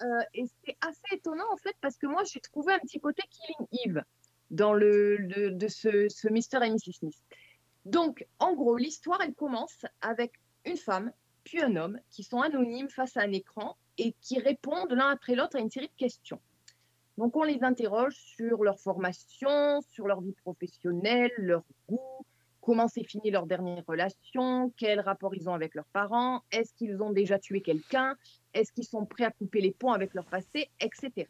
[0.02, 3.22] Euh, et c'est assez étonnant en fait parce que moi j'ai trouvé un petit côté
[3.30, 4.02] Killing Eve
[4.50, 6.64] dans le, le- de ce, ce Mr.
[6.66, 6.94] et Mrs.
[6.98, 7.14] Smith.
[7.84, 10.32] Donc en gros l'histoire elle commence avec
[10.64, 11.12] une femme
[11.44, 15.34] puis un homme qui sont anonymes face à un écran et qui répondent l'un après
[15.34, 16.40] l'autre à une série de questions.
[17.16, 22.26] Donc on les interroge sur leur formation, sur leur vie professionnelle, leur goût,
[22.60, 27.00] comment s'est fini leur dernière relation, quel rapport ils ont avec leurs parents, est-ce qu'ils
[27.02, 28.16] ont déjà tué quelqu'un,
[28.52, 31.28] est-ce qu'ils sont prêts à couper les ponts avec leur passé, etc.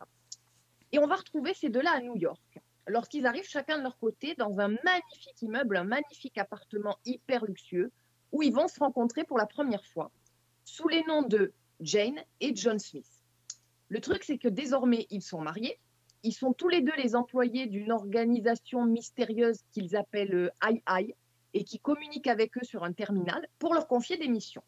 [0.93, 2.61] Et on va retrouver ces deux-là à New York.
[2.87, 7.91] Lorsqu'ils arrivent chacun de leur côté dans un magnifique immeuble, un magnifique appartement hyper luxueux,
[8.35, 10.11] où ils vont se rencontrer pour la première fois,
[10.65, 13.07] sous les noms de Jane et John Smith.
[13.89, 15.79] Le truc, c'est que désormais, ils sont mariés.
[16.25, 21.15] Ils sont tous les deux les employés d'une organisation mystérieuse qu'ils appellent euh, II
[21.53, 24.65] et qui communique avec eux sur un terminal pour leur confier des missions.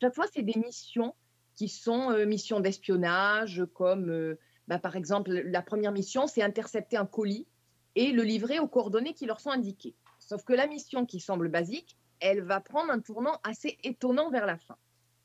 [0.00, 1.14] Chaque fois, c'est des missions
[1.54, 6.96] qui sont euh, missions d'espionnage, comme euh, bah, par exemple, la première mission, c'est intercepter
[6.96, 7.46] un colis
[7.94, 9.94] et le livrer aux coordonnées qui leur sont indiquées.
[10.18, 14.46] Sauf que la mission qui semble basique, elle va prendre un tournant assez étonnant vers
[14.46, 14.76] la fin.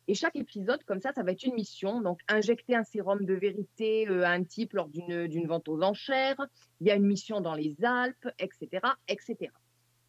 [0.10, 2.02] Et chaque épisode, comme ça, ça va être une mission.
[2.02, 6.45] Donc, injecter un sérum de vérité euh, à un type lors d'une vente aux enchères.
[6.82, 9.52] Il y a une mission dans les Alpes, etc., etc.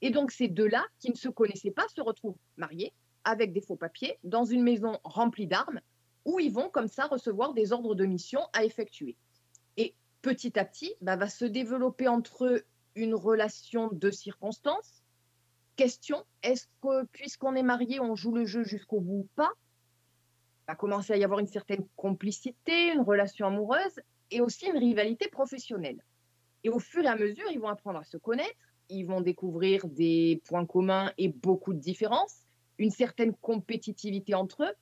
[0.00, 3.76] Et donc, ces deux-là, qui ne se connaissaient pas, se retrouvent mariés avec des faux
[3.76, 5.80] papiers dans une maison remplie d'armes
[6.24, 9.16] où ils vont comme ça recevoir des ordres de mission à effectuer.
[9.76, 12.64] Et petit à petit, bah, va se développer entre eux
[12.96, 14.99] une relation de circonstances.
[15.80, 19.50] Question, est-ce que puisqu'on est marié, on joue le jeu jusqu'au bout ou pas?
[20.68, 23.98] Va commencer à y avoir une certaine complicité, une relation amoureuse
[24.30, 26.04] et aussi une rivalité professionnelle.
[26.64, 28.58] Et au fur et à mesure, ils vont apprendre à se connaître,
[28.90, 32.44] ils vont découvrir des points communs et beaucoup de différences,
[32.76, 34.74] une certaine compétitivité entre eux,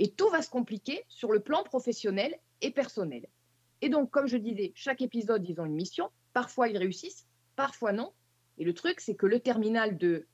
[0.00, 3.28] et tout va se compliquer sur le plan professionnel et personnel.
[3.82, 6.10] Et donc, comme je disais, chaque épisode, ils ont une mission.
[6.32, 8.12] Parfois, ils réussissent, parfois non.
[8.58, 10.26] Et le truc, c'est que le terminal de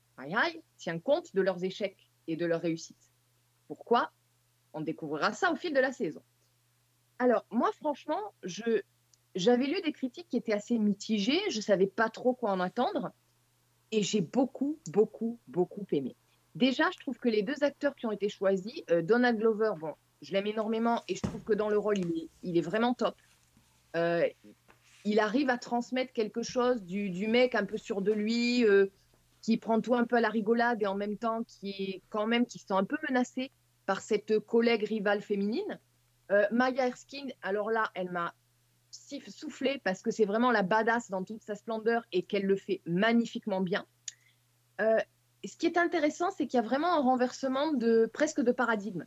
[0.78, 3.10] Tient compte de leurs échecs et de leurs réussites.
[3.68, 4.10] Pourquoi?
[4.72, 6.22] On découvrira ça au fil de la saison.
[7.18, 8.82] Alors, moi, franchement, je,
[9.34, 11.40] j'avais lu des critiques qui étaient assez mitigées.
[11.50, 13.10] Je ne savais pas trop quoi en attendre.
[13.92, 16.16] Et j'ai beaucoup, beaucoup, beaucoup aimé.
[16.54, 19.94] Déjà, je trouve que les deux acteurs qui ont été choisis, euh, Donald Glover, bon,
[20.22, 22.94] je l'aime énormément et je trouve que dans le rôle, il est, il est vraiment
[22.94, 23.14] top.
[23.94, 24.26] Euh,
[25.04, 28.86] il arrive à transmettre quelque chose du, du mec un peu sûr de lui, euh,
[29.47, 32.26] qui prend tout un peu à la rigolade et en même temps qui est quand
[32.26, 33.53] même qui se sent un peu menacé
[33.86, 35.78] par cette collègue rivale féminine.
[36.32, 38.34] Euh, Maya Erskine, alors là, elle m'a
[38.90, 42.82] soufflé parce que c'est vraiment la badass dans toute sa splendeur et qu'elle le fait
[42.86, 43.86] magnifiquement bien.
[44.80, 44.99] Euh,
[45.44, 49.07] ce qui est intéressant, c'est qu'il y a vraiment un renversement de presque de paradigme.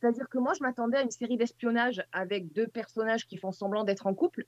[0.00, 3.82] C'est-à-dire que moi, je m'attendais à une série d'espionnage avec deux personnages qui font semblant
[3.82, 4.44] d'être en couple.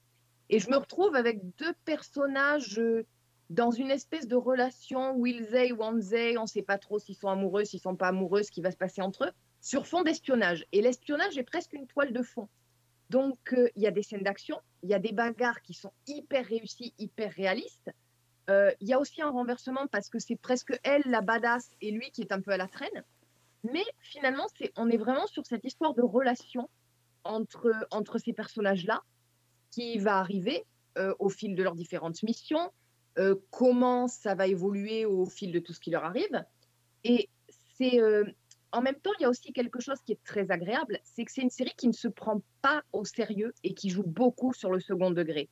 [0.50, 3.04] Et je me retrouve avec deux personnages euh,
[3.52, 7.16] dans une espèce de relation will they, won't they, on ne sait pas trop s'ils
[7.16, 10.02] sont amoureux, s'ils sont pas amoureux, ce qui va se passer entre eux, sur fond
[10.02, 10.64] d'espionnage.
[10.72, 12.48] Et l'espionnage est presque une toile de fond.
[13.10, 15.92] Donc, euh, il y a des scènes d'action, il y a des bagarres qui sont
[16.06, 17.90] hyper réussies, hyper réalistes.
[18.48, 21.90] Euh, Il y a aussi un renversement parce que c'est presque elle, la badass, et
[21.90, 23.04] lui qui est un peu à la traîne.
[23.70, 26.70] Mais finalement, c'est, on est vraiment sur cette histoire de relation
[27.24, 29.02] entre, entre ces personnages-là
[29.70, 30.64] qui va arriver
[30.96, 32.72] euh, au fil de leurs différentes missions,
[33.18, 36.44] euh, comment ça va évoluer au fil de tout ce qui leur arrive.
[37.04, 37.28] Et
[37.76, 38.24] c'est euh,
[38.72, 41.32] en même temps, il y a aussi quelque chose qui est très agréable, c'est que
[41.32, 44.70] c'est une série qui ne se prend pas au sérieux et qui joue beaucoup sur
[44.70, 45.48] le second degré.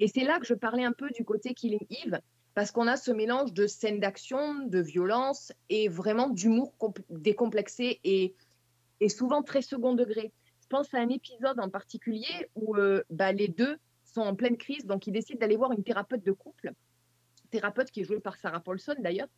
[0.00, 2.18] Et c'est là que je parlais un peu du côté Killing Eve,
[2.54, 8.00] parce qu'on a ce mélange de scènes d'action, de violence et vraiment d'humour compl- décomplexé
[8.02, 8.34] et,
[9.00, 10.32] et souvent très second degré.
[10.62, 14.56] Je pense à un épisode en particulier où euh, bah, les deux sont en pleine
[14.56, 16.72] crise, donc ils décident d'aller voir une thérapeute de couple,
[17.54, 19.28] thérapeute qui est jouée par Sarah Paulson d'ailleurs.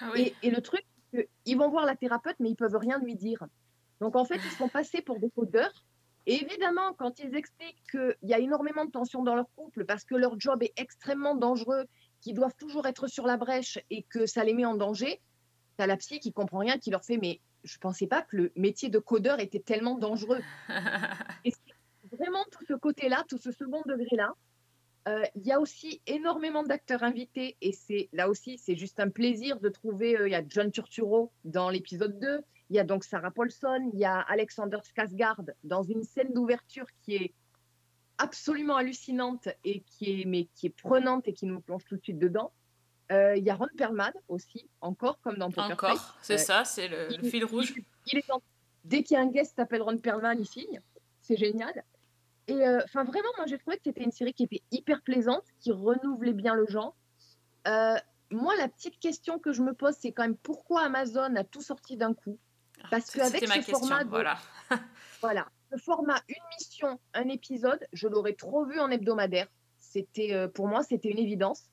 [0.00, 0.34] Ah oui.
[0.42, 3.14] Et, et le truc, que ils vont voir la thérapeute, mais ils peuvent rien lui
[3.14, 3.44] dire.
[4.00, 5.84] Donc en fait, ils sont passés pour des codeurs.
[6.26, 10.04] Et évidemment, quand ils expliquent qu'il y a énormément de tensions dans leur couple parce
[10.04, 11.84] que leur job est extrêmement dangereux,
[12.20, 15.20] qu'ils doivent toujours être sur la brèche et que ça les met en danger,
[15.76, 18.52] t'as la psy qui comprend rien, qui leur fait mais je pensais pas que le
[18.56, 20.40] métier de codeur était tellement dangereux.
[21.44, 24.32] et c'est vraiment tout ce côté-là, tout ce second degré-là.
[25.06, 29.08] Euh, Il y a aussi énormément d'acteurs invités et c'est là aussi c'est juste un
[29.10, 30.16] plaisir de trouver.
[30.18, 32.40] euh, Il y a John Turturro dans l'épisode 2,
[32.70, 36.86] il y a donc Sarah Paulson, il y a Alexander Skarsgård dans une scène d'ouverture
[37.02, 37.34] qui est
[38.18, 42.02] absolument hallucinante et qui est mais qui est prenante et qui nous plonge tout de
[42.02, 42.52] suite dedans.
[43.12, 46.64] Euh, Il y a Ron Perlman aussi, encore comme dans Poker Encore, c'est Euh, ça,
[46.64, 47.72] c'est le, le il- fil rouge.
[47.76, 48.42] il- il est dans-
[48.84, 50.80] Dès qu'il y a un guest qui s'appelle Ron Perlman, il signe.
[51.20, 51.84] C'est génial.
[52.48, 55.44] Et euh, enfin, vraiment, moi, j'ai trouvé que c'était une série qui était hyper plaisante,
[55.60, 56.94] qui renouvelait bien le genre.
[57.66, 57.96] Euh,
[58.30, 61.62] moi, la petite question que je me pose, c'est quand même pourquoi Amazon a tout
[61.62, 62.38] sorti d'un coup?
[62.90, 64.38] Parce C'était qu'avec ce question, format, de- voilà.
[65.20, 69.48] voilà, le format une mission, un épisode, je l'aurais trop vu en hebdomadaire.
[69.78, 71.70] C'était euh, pour moi, c'était une évidence.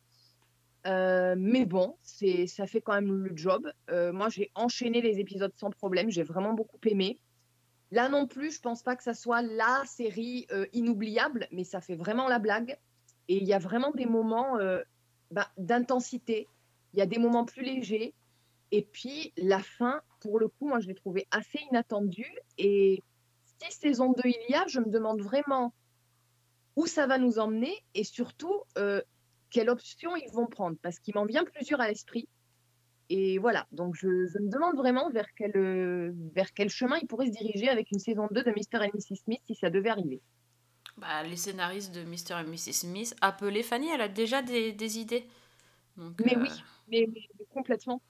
[0.86, 3.72] Euh, mais bon, c'est, ça fait quand même le job.
[3.90, 6.10] Euh, moi, j'ai enchaîné les épisodes sans problème.
[6.10, 7.20] J'ai vraiment beaucoup aimé.
[7.94, 11.80] Là non plus, je pense pas que ça soit la série euh, inoubliable, mais ça
[11.80, 12.76] fait vraiment la blague.
[13.28, 14.82] Et il y a vraiment des moments euh,
[15.30, 16.48] bah, d'intensité.
[16.94, 18.16] Il y a des moments plus légers.
[18.72, 22.36] Et puis la fin, pour le coup, moi, je l'ai trouvée assez inattendue.
[22.58, 23.04] Et
[23.62, 25.72] si saison 2 il y a, je me demande vraiment
[26.76, 29.04] où ça va nous emmener et surtout euh,
[29.52, 32.28] quelle option ils vont prendre parce qu'il m'en vient plusieurs à l'esprit.
[33.16, 37.06] Et voilà, donc je, je me demande vraiment vers quel, euh, vers quel chemin ils
[37.08, 38.84] pourraient se diriger avec une saison 2 de Mr.
[38.86, 39.18] et Mrs.
[39.24, 40.20] Smith si ça devait arriver.
[40.98, 42.42] Bah, les scénaristes de Mr.
[42.42, 42.74] et Mrs.
[42.74, 45.28] Smith, appelez Fanny, elle a déjà des, des idées.
[45.98, 46.50] Donc, Mais euh, oui,
[46.88, 48.02] mais, mais- complètement.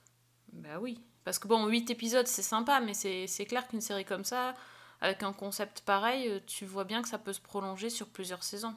[0.52, 0.98] Bah oui.
[1.24, 4.54] Parce que bon, 8 épisodes, c'est sympa, mais c'est c'est clair qu'une série comme ça,
[5.02, 8.42] avec un concept pareil, euh, tu vois bien que ça peut se prolonger sur plusieurs
[8.42, 8.74] saisons.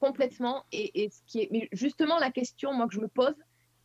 [0.00, 0.64] Complètement.
[0.72, 3.34] Et, et ce qui est, mais justement, la question moi que je me pose,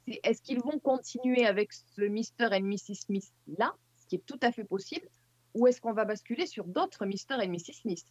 [0.08, 2.54] c'est est-ce qu'ils vont continuer avec ce Mr.
[2.56, 2.96] et Mrs.
[3.06, 5.08] Smith là, ce qui est tout à fait possible,
[5.54, 7.42] ou est-ce qu'on va basculer sur d'autres Mr.
[7.44, 7.82] et Mrs.
[7.82, 8.06] Smith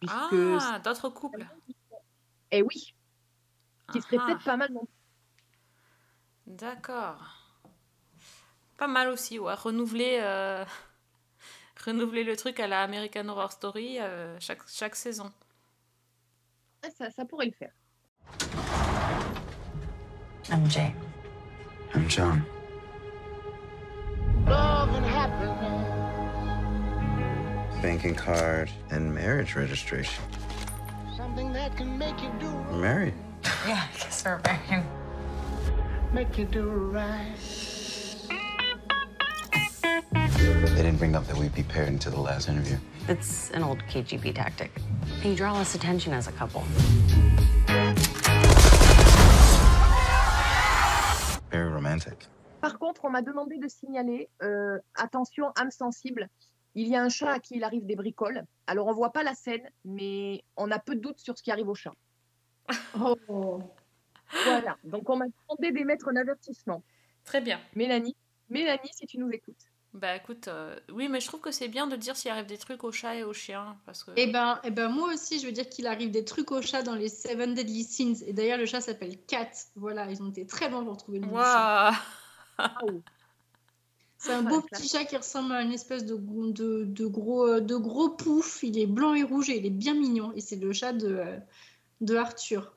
[0.00, 0.16] Puisque
[0.60, 1.46] Ah, d'autres couples.
[2.50, 2.94] Eh oui,
[3.92, 4.26] qui serait Ah.
[4.26, 4.86] peut-être pas mal non
[6.46, 7.38] D'accord.
[8.76, 9.54] Pas mal aussi, ouais.
[9.54, 10.64] Renouveler, euh,
[11.84, 15.32] renouveler le truc à la American Horror Story euh, chaque, chaque saison.
[16.98, 17.72] Ça, ça pourrait le faire.
[20.50, 20.92] I'm Jay.
[21.94, 22.44] I'm John.
[24.46, 25.88] Love and happiness.
[27.82, 30.24] Banking card and marriage registration.
[31.16, 33.14] Something that can make you do We're married.
[33.66, 34.84] Yeah, I guess we're married.
[36.12, 37.36] make you do right.
[40.42, 42.78] They didn't bring up that we'd be paired until the last interview.
[43.08, 44.70] It's an old KGB tactic.
[45.22, 46.64] You draw less attention as a couple.
[51.52, 52.30] Very romantic.
[52.62, 56.28] Par contre, on m'a demandé de signaler, euh, attention, âme sensible,
[56.74, 58.44] il y a un chat à qui il arrive des bricoles.
[58.66, 61.50] Alors, on voit pas la scène, mais on a peu de doute sur ce qui
[61.50, 61.92] arrive au chat.
[63.28, 63.60] Oh.
[64.44, 66.82] Voilà, donc on m'a demandé d'émettre un avertissement.
[67.24, 67.60] Très bien.
[67.76, 68.16] Mélanie,
[68.48, 69.71] Mélanie, si tu nous écoutes.
[69.94, 72.56] Bah écoute, euh, oui, mais je trouve que c'est bien de dire s'il arrive des
[72.56, 73.76] trucs aux chats et aux chiens.
[73.84, 74.10] Parce que...
[74.16, 76.82] Eh ben, eh ben, moi aussi, je veux dire qu'il arrive des trucs au chat
[76.82, 78.24] dans les Seven Deadly Sins.
[78.26, 79.50] Et d'ailleurs, le chat s'appelle Cat.
[79.76, 81.34] Voilà, ils ont été très loin pour trouver le nom.
[81.34, 81.92] Waouh.
[84.16, 87.60] C'est un beau petit chat qui ressemble à une espèce de, de, de gros, euh,
[87.60, 88.62] de gros pouf.
[88.62, 90.32] Il est blanc et rouge et il est bien mignon.
[90.34, 91.38] Et c'est le chat de, euh,
[92.00, 92.72] de Arthur.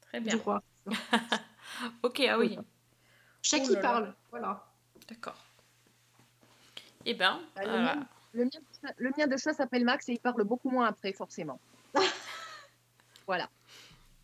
[0.00, 0.36] Très bien.
[0.36, 0.62] Du roi.
[2.02, 2.56] ok, ah oui.
[3.42, 4.14] Chat Oh qui parle.
[4.30, 4.64] Voilà.
[5.08, 5.43] D'accord.
[7.06, 7.94] Eh ben, Bah, le, voilà.
[7.96, 10.70] mien, le, mien, de chat- le mien de chat s'appelle Max et il parle beaucoup
[10.70, 11.60] moins après, forcément.
[13.26, 13.48] voilà.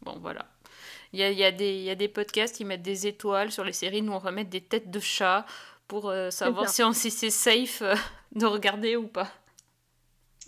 [0.03, 0.47] Bon, voilà.
[1.13, 3.07] Il y a, il y a des, il y a des podcasts qui mettent des
[3.07, 4.03] étoiles sur les séries.
[4.03, 5.45] Nous, on va mettre des têtes de chat
[5.89, 7.95] pour euh, savoir si, on- si c'est safe euh,
[8.33, 9.31] de regarder ou pas.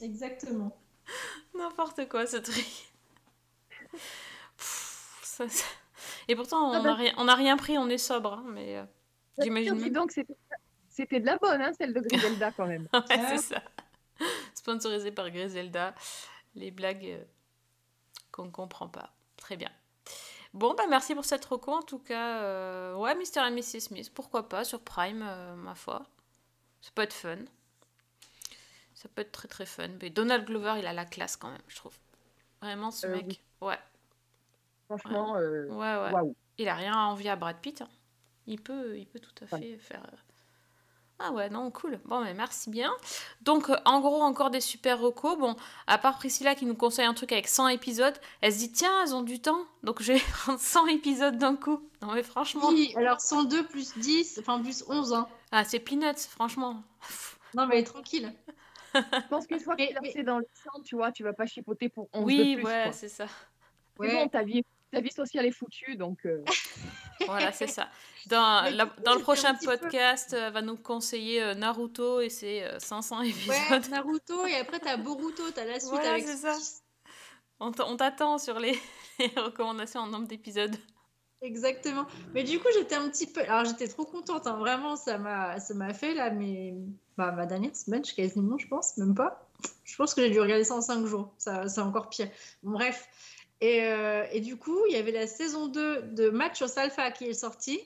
[0.00, 0.76] Exactement.
[1.54, 2.64] N'importe quoi, ce truc.
[4.56, 5.64] Pff, ça- ça-
[6.28, 8.32] Et pourtant, on Ah n'a bah- rien, on a rien pris, on est sobre.
[8.34, 8.84] hein, mais euh,
[9.42, 10.36] j'imagine donc, c'était
[10.92, 12.88] c'était de la bonne, hein, celle de Griselda, quand même.
[12.94, 13.62] Ouais, c'est ça.
[14.54, 15.94] Sponsorisé par Griselda.
[16.54, 17.24] Les blagues euh,
[18.30, 19.12] qu'on ne comprend pas.
[19.36, 19.70] Très bien.
[20.54, 22.42] Bon, bah merci pour cette reco en tout cas.
[22.42, 23.38] euh, ouais, Mr.
[23.40, 23.80] and Mrs.
[23.80, 26.02] Smith, pourquoi pas, sur Prime, euh, ma foi.
[26.82, 27.38] Ça peut être fun.
[28.94, 29.88] Ça peut être très très fun.
[30.00, 31.96] Mais Donald Glover, il a la classe quand même, je trouve.
[32.60, 33.24] Vraiment, ce Euh, mec.
[33.28, 33.40] oui.
[33.68, 33.78] Ouais.
[34.86, 36.32] Franchement, euh, Ouais, ouais.
[36.58, 37.80] Il a rien à envier à Brad Pitt.
[37.80, 37.88] hein.
[38.46, 40.02] Il peut, il peut tout à fait faire.
[41.24, 42.00] Ah ouais, non, cool.
[42.06, 42.90] Bon, mais merci bien.
[43.42, 45.38] Donc, euh, en gros, encore des super recos.
[45.38, 45.54] Bon,
[45.86, 48.92] à part Priscilla qui nous conseille un truc avec 100 épisodes, elle se dit, tiens,
[49.04, 49.64] elles ont du temps.
[49.84, 51.80] Donc, je vais prendre 100 épisodes d'un coup.
[52.02, 52.68] Non, mais franchement.
[52.68, 55.12] Oui, alors 102 plus 10, enfin plus 11.
[55.12, 55.28] Hein.
[55.52, 56.82] Ah, c'est peanuts, franchement.
[57.54, 58.32] Non, mais tranquille.
[58.94, 61.44] Je pense qu'une fois que tu lancé dans le sang, tu vois, tu vas pas
[61.44, 62.64] chipoter pour 11 Oui, de plus.
[62.66, 63.26] ouais, c'est ça.
[63.26, 64.14] C'est Ouais.
[64.24, 66.24] bon, ta vie, ta vie sociale est foutue, donc...
[66.26, 66.44] euh,
[67.26, 67.88] Voilà, c'est ça.
[68.26, 68.84] Dans, la-
[69.14, 73.48] le prochain peu- podcast, euh, va nous conseiller euh, Naruto et ses euh, 500 épisodes.
[73.70, 76.56] Ouais, Naruto, et après t'as Boruto, t'as la suite Voilà, avec c'est ça.
[77.60, 78.76] On t'attend sur les,
[79.18, 80.74] les recommandations en nombre d'épisodes.
[81.42, 82.06] Exactement.
[82.34, 83.40] Mais du coup, j'étais un petit peu.
[83.42, 84.56] Alors, j'étais trop contente, hein.
[84.56, 86.74] vraiment, ça m'a ça m'a fait là, mais
[87.16, 89.48] bah, ma dernière semaine, je- quasiment, je pense, même pas.
[89.84, 91.32] Je pense que j'ai dû regarder ça en 5 jours.
[91.38, 92.28] Ça, c'est encore pire.
[92.62, 93.08] Bon, bref.
[93.62, 97.26] Et, euh, et du coup, il y avait la saison 2 de Matchos Alpha qui
[97.26, 97.80] est sortie.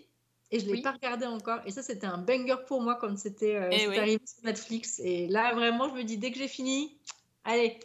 [0.51, 0.83] Et je ne l'ai Oui.
[0.83, 1.61] pas regardé encore.
[1.67, 3.99] Et ça, c'était un banger pour moi quand c'était euh, Eh oui.
[3.99, 5.01] arrivé sur Netflix.
[5.01, 6.97] Et là, vraiment, je me dis, dès que j'ai fini,
[7.45, 7.79] allez,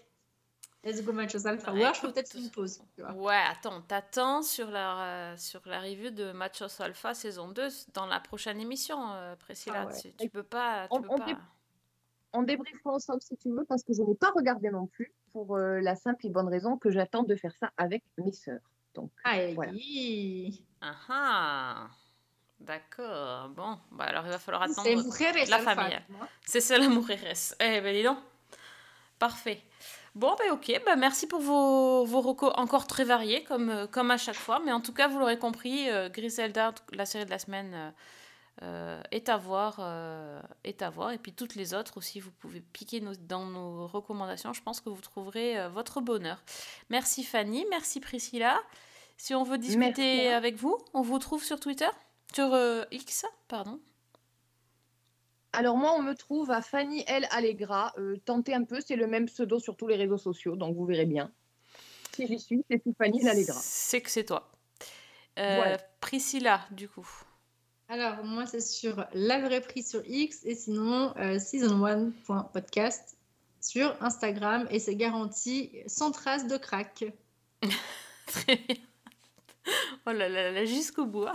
[0.85, 1.73] let's go Matchos Alpha.
[1.73, 2.79] Ou alors, je peux peut-être une pause.
[2.95, 3.11] tu vois.
[3.13, 8.05] Ouais, attends, t'attends sur la, euh, sur la review de Machos Alpha saison 2 dans
[8.05, 8.99] la prochaine émission,
[9.39, 9.81] Priscilla.
[9.81, 9.99] Ah ouais.
[10.01, 10.87] tu, tu peux pas.
[10.87, 11.25] Tu On- peux on pas...
[11.25, 11.35] dé-
[12.33, 15.55] On débriefera ensemble si tu veux, parce que je n'ai pas regardé non plus, pour
[15.55, 18.59] euh, la simple et bonne raison que j'attends de faire ça avec mes sœurs.
[18.93, 19.53] Donc, Aïe.
[19.53, 19.71] voilà.
[20.81, 21.87] Ah ah
[22.59, 23.49] D'accord.
[23.49, 25.99] Bon, bah alors il va falloir attendre la famille.
[26.45, 27.55] C'est ça la mujeres.
[27.59, 28.19] Eh ben dis donc.
[29.17, 29.61] Parfait.
[30.13, 34.11] Bon, ben ok, bah, merci pour vos, vos recos encore très variés, comme, euh, comme
[34.11, 34.59] à chaque fois.
[34.65, 37.91] Mais en tout cas, vous l'aurez compris, euh, Griselda, la série de la semaine, euh,
[38.63, 41.11] euh, est, à voir, euh, est à voir.
[41.11, 44.53] Et puis toutes les autres aussi, vous pouvez piquer nos- dans nos recommandations.
[44.53, 46.43] Je pense que vous trouverez euh, votre bonheur.
[46.89, 48.59] Merci Fanny, merci Priscilla.
[49.17, 50.27] Si on veut discuter Merci.
[50.27, 51.89] avec vous, on vous trouve sur Twitter?
[52.33, 52.55] Sur
[52.91, 53.79] X, pardon?
[55.53, 57.27] Alors moi, on me trouve à Fanny L.
[57.31, 57.93] Allegra.
[57.97, 60.85] Euh, tentez un peu, c'est le même pseudo sur tous les réseaux sociaux, donc vous
[60.85, 61.31] verrez bien.
[62.15, 63.27] Si j'y suis, c'est Fanny L.
[63.27, 63.59] Allegra.
[63.61, 64.49] C'est que c'est toi.
[65.39, 65.77] Euh, Voilà.
[65.99, 67.07] Priscilla, du coup.
[67.91, 73.17] Alors, moi, c'est sur La Vraie Prix sur X et sinon euh, season1.podcast
[73.59, 77.03] sur Instagram et c'est garanti sans trace de crack.
[78.27, 78.75] Très bien.
[80.07, 81.25] Oh là là là, jusqu'au bout.
[81.27, 81.33] hein.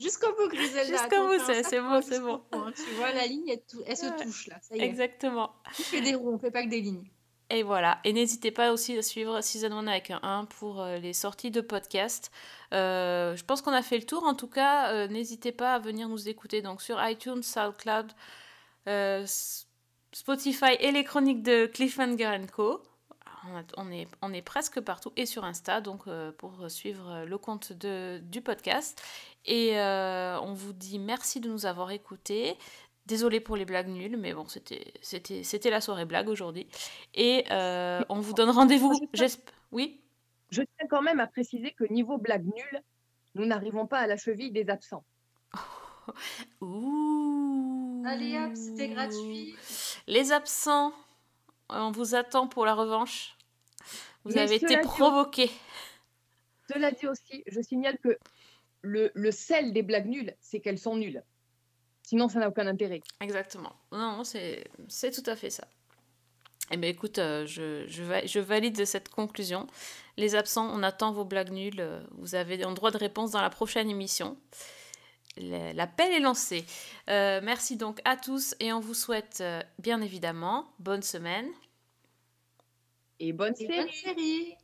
[0.00, 0.84] Jusqu'au bout, Griselda.
[0.84, 2.40] Jusqu'au bout, c'est- bon, c'est bon.
[2.76, 4.56] Tu vois, la ligne, elle, se touche là.
[4.62, 4.84] Ça y est.
[4.84, 5.52] Exactement.
[5.66, 7.10] On fait des ronds, on fait pas que des lignes.
[7.50, 7.98] Et voilà.
[8.04, 11.50] Et n'hésitez pas aussi à suivre Season 1 avec un 1 pour euh, les sorties
[11.50, 12.30] de podcasts.
[12.74, 14.24] Euh, je pense qu'on a fait le tour.
[14.24, 18.12] En tout cas, euh, n'hésitez pas à venir nous écouter donc sur iTunes, SoundCloud,
[18.88, 19.24] euh,
[20.12, 22.82] Spotify et les chroniques de Cliffhanger Co.
[23.78, 23.90] On,
[24.32, 26.04] est, presque partout et sur Insta donc
[26.36, 29.00] pour suivre le compte du podcast.
[29.46, 32.58] Et on vous dit merci de nous avoir écoutés.
[33.08, 36.66] Désolé pour les blagues nulles, mais bon, c'était c'était c'était la soirée blague aujourd'hui.
[37.14, 38.92] Et euh, on vous donne rendez-vous.
[39.14, 40.02] j'esp- Oui?
[40.50, 42.82] Je tiens quand même à préciser que niveau blague nulle,
[43.34, 45.04] nous n'arrivons pas à la cheville des absents.
[46.60, 48.02] Ouh.
[48.06, 49.54] Allez hop, c'était gratuit.
[50.06, 50.92] Les absents,
[51.70, 53.36] on vous attend pour la revanche.
[54.24, 55.50] Vous Mais avez été provoqués.
[56.70, 58.18] Cela dit aussi, je signale que
[58.82, 61.22] le, le sel des blagues nulles, c'est qu'elles sont nulles.
[62.08, 63.02] Sinon, ça n'a aucun intérêt.
[63.20, 63.74] Exactement.
[63.92, 64.64] Non, c'est
[65.12, 65.68] tout à fait ça.
[66.70, 69.66] Eh bien, écoute, euh, je, je, va- je valide cette conclusion.
[70.16, 71.86] Les absents, on attend vos blagues nulles.
[72.12, 74.38] Vous avez un droit de réponse dans la prochaine émission.
[75.36, 76.64] l'appel est lancé.
[77.10, 81.48] Euh, merci donc à tous et on vous souhaite euh, bien évidemment bonne semaine.
[83.20, 84.56] Et bonne Et bonne série.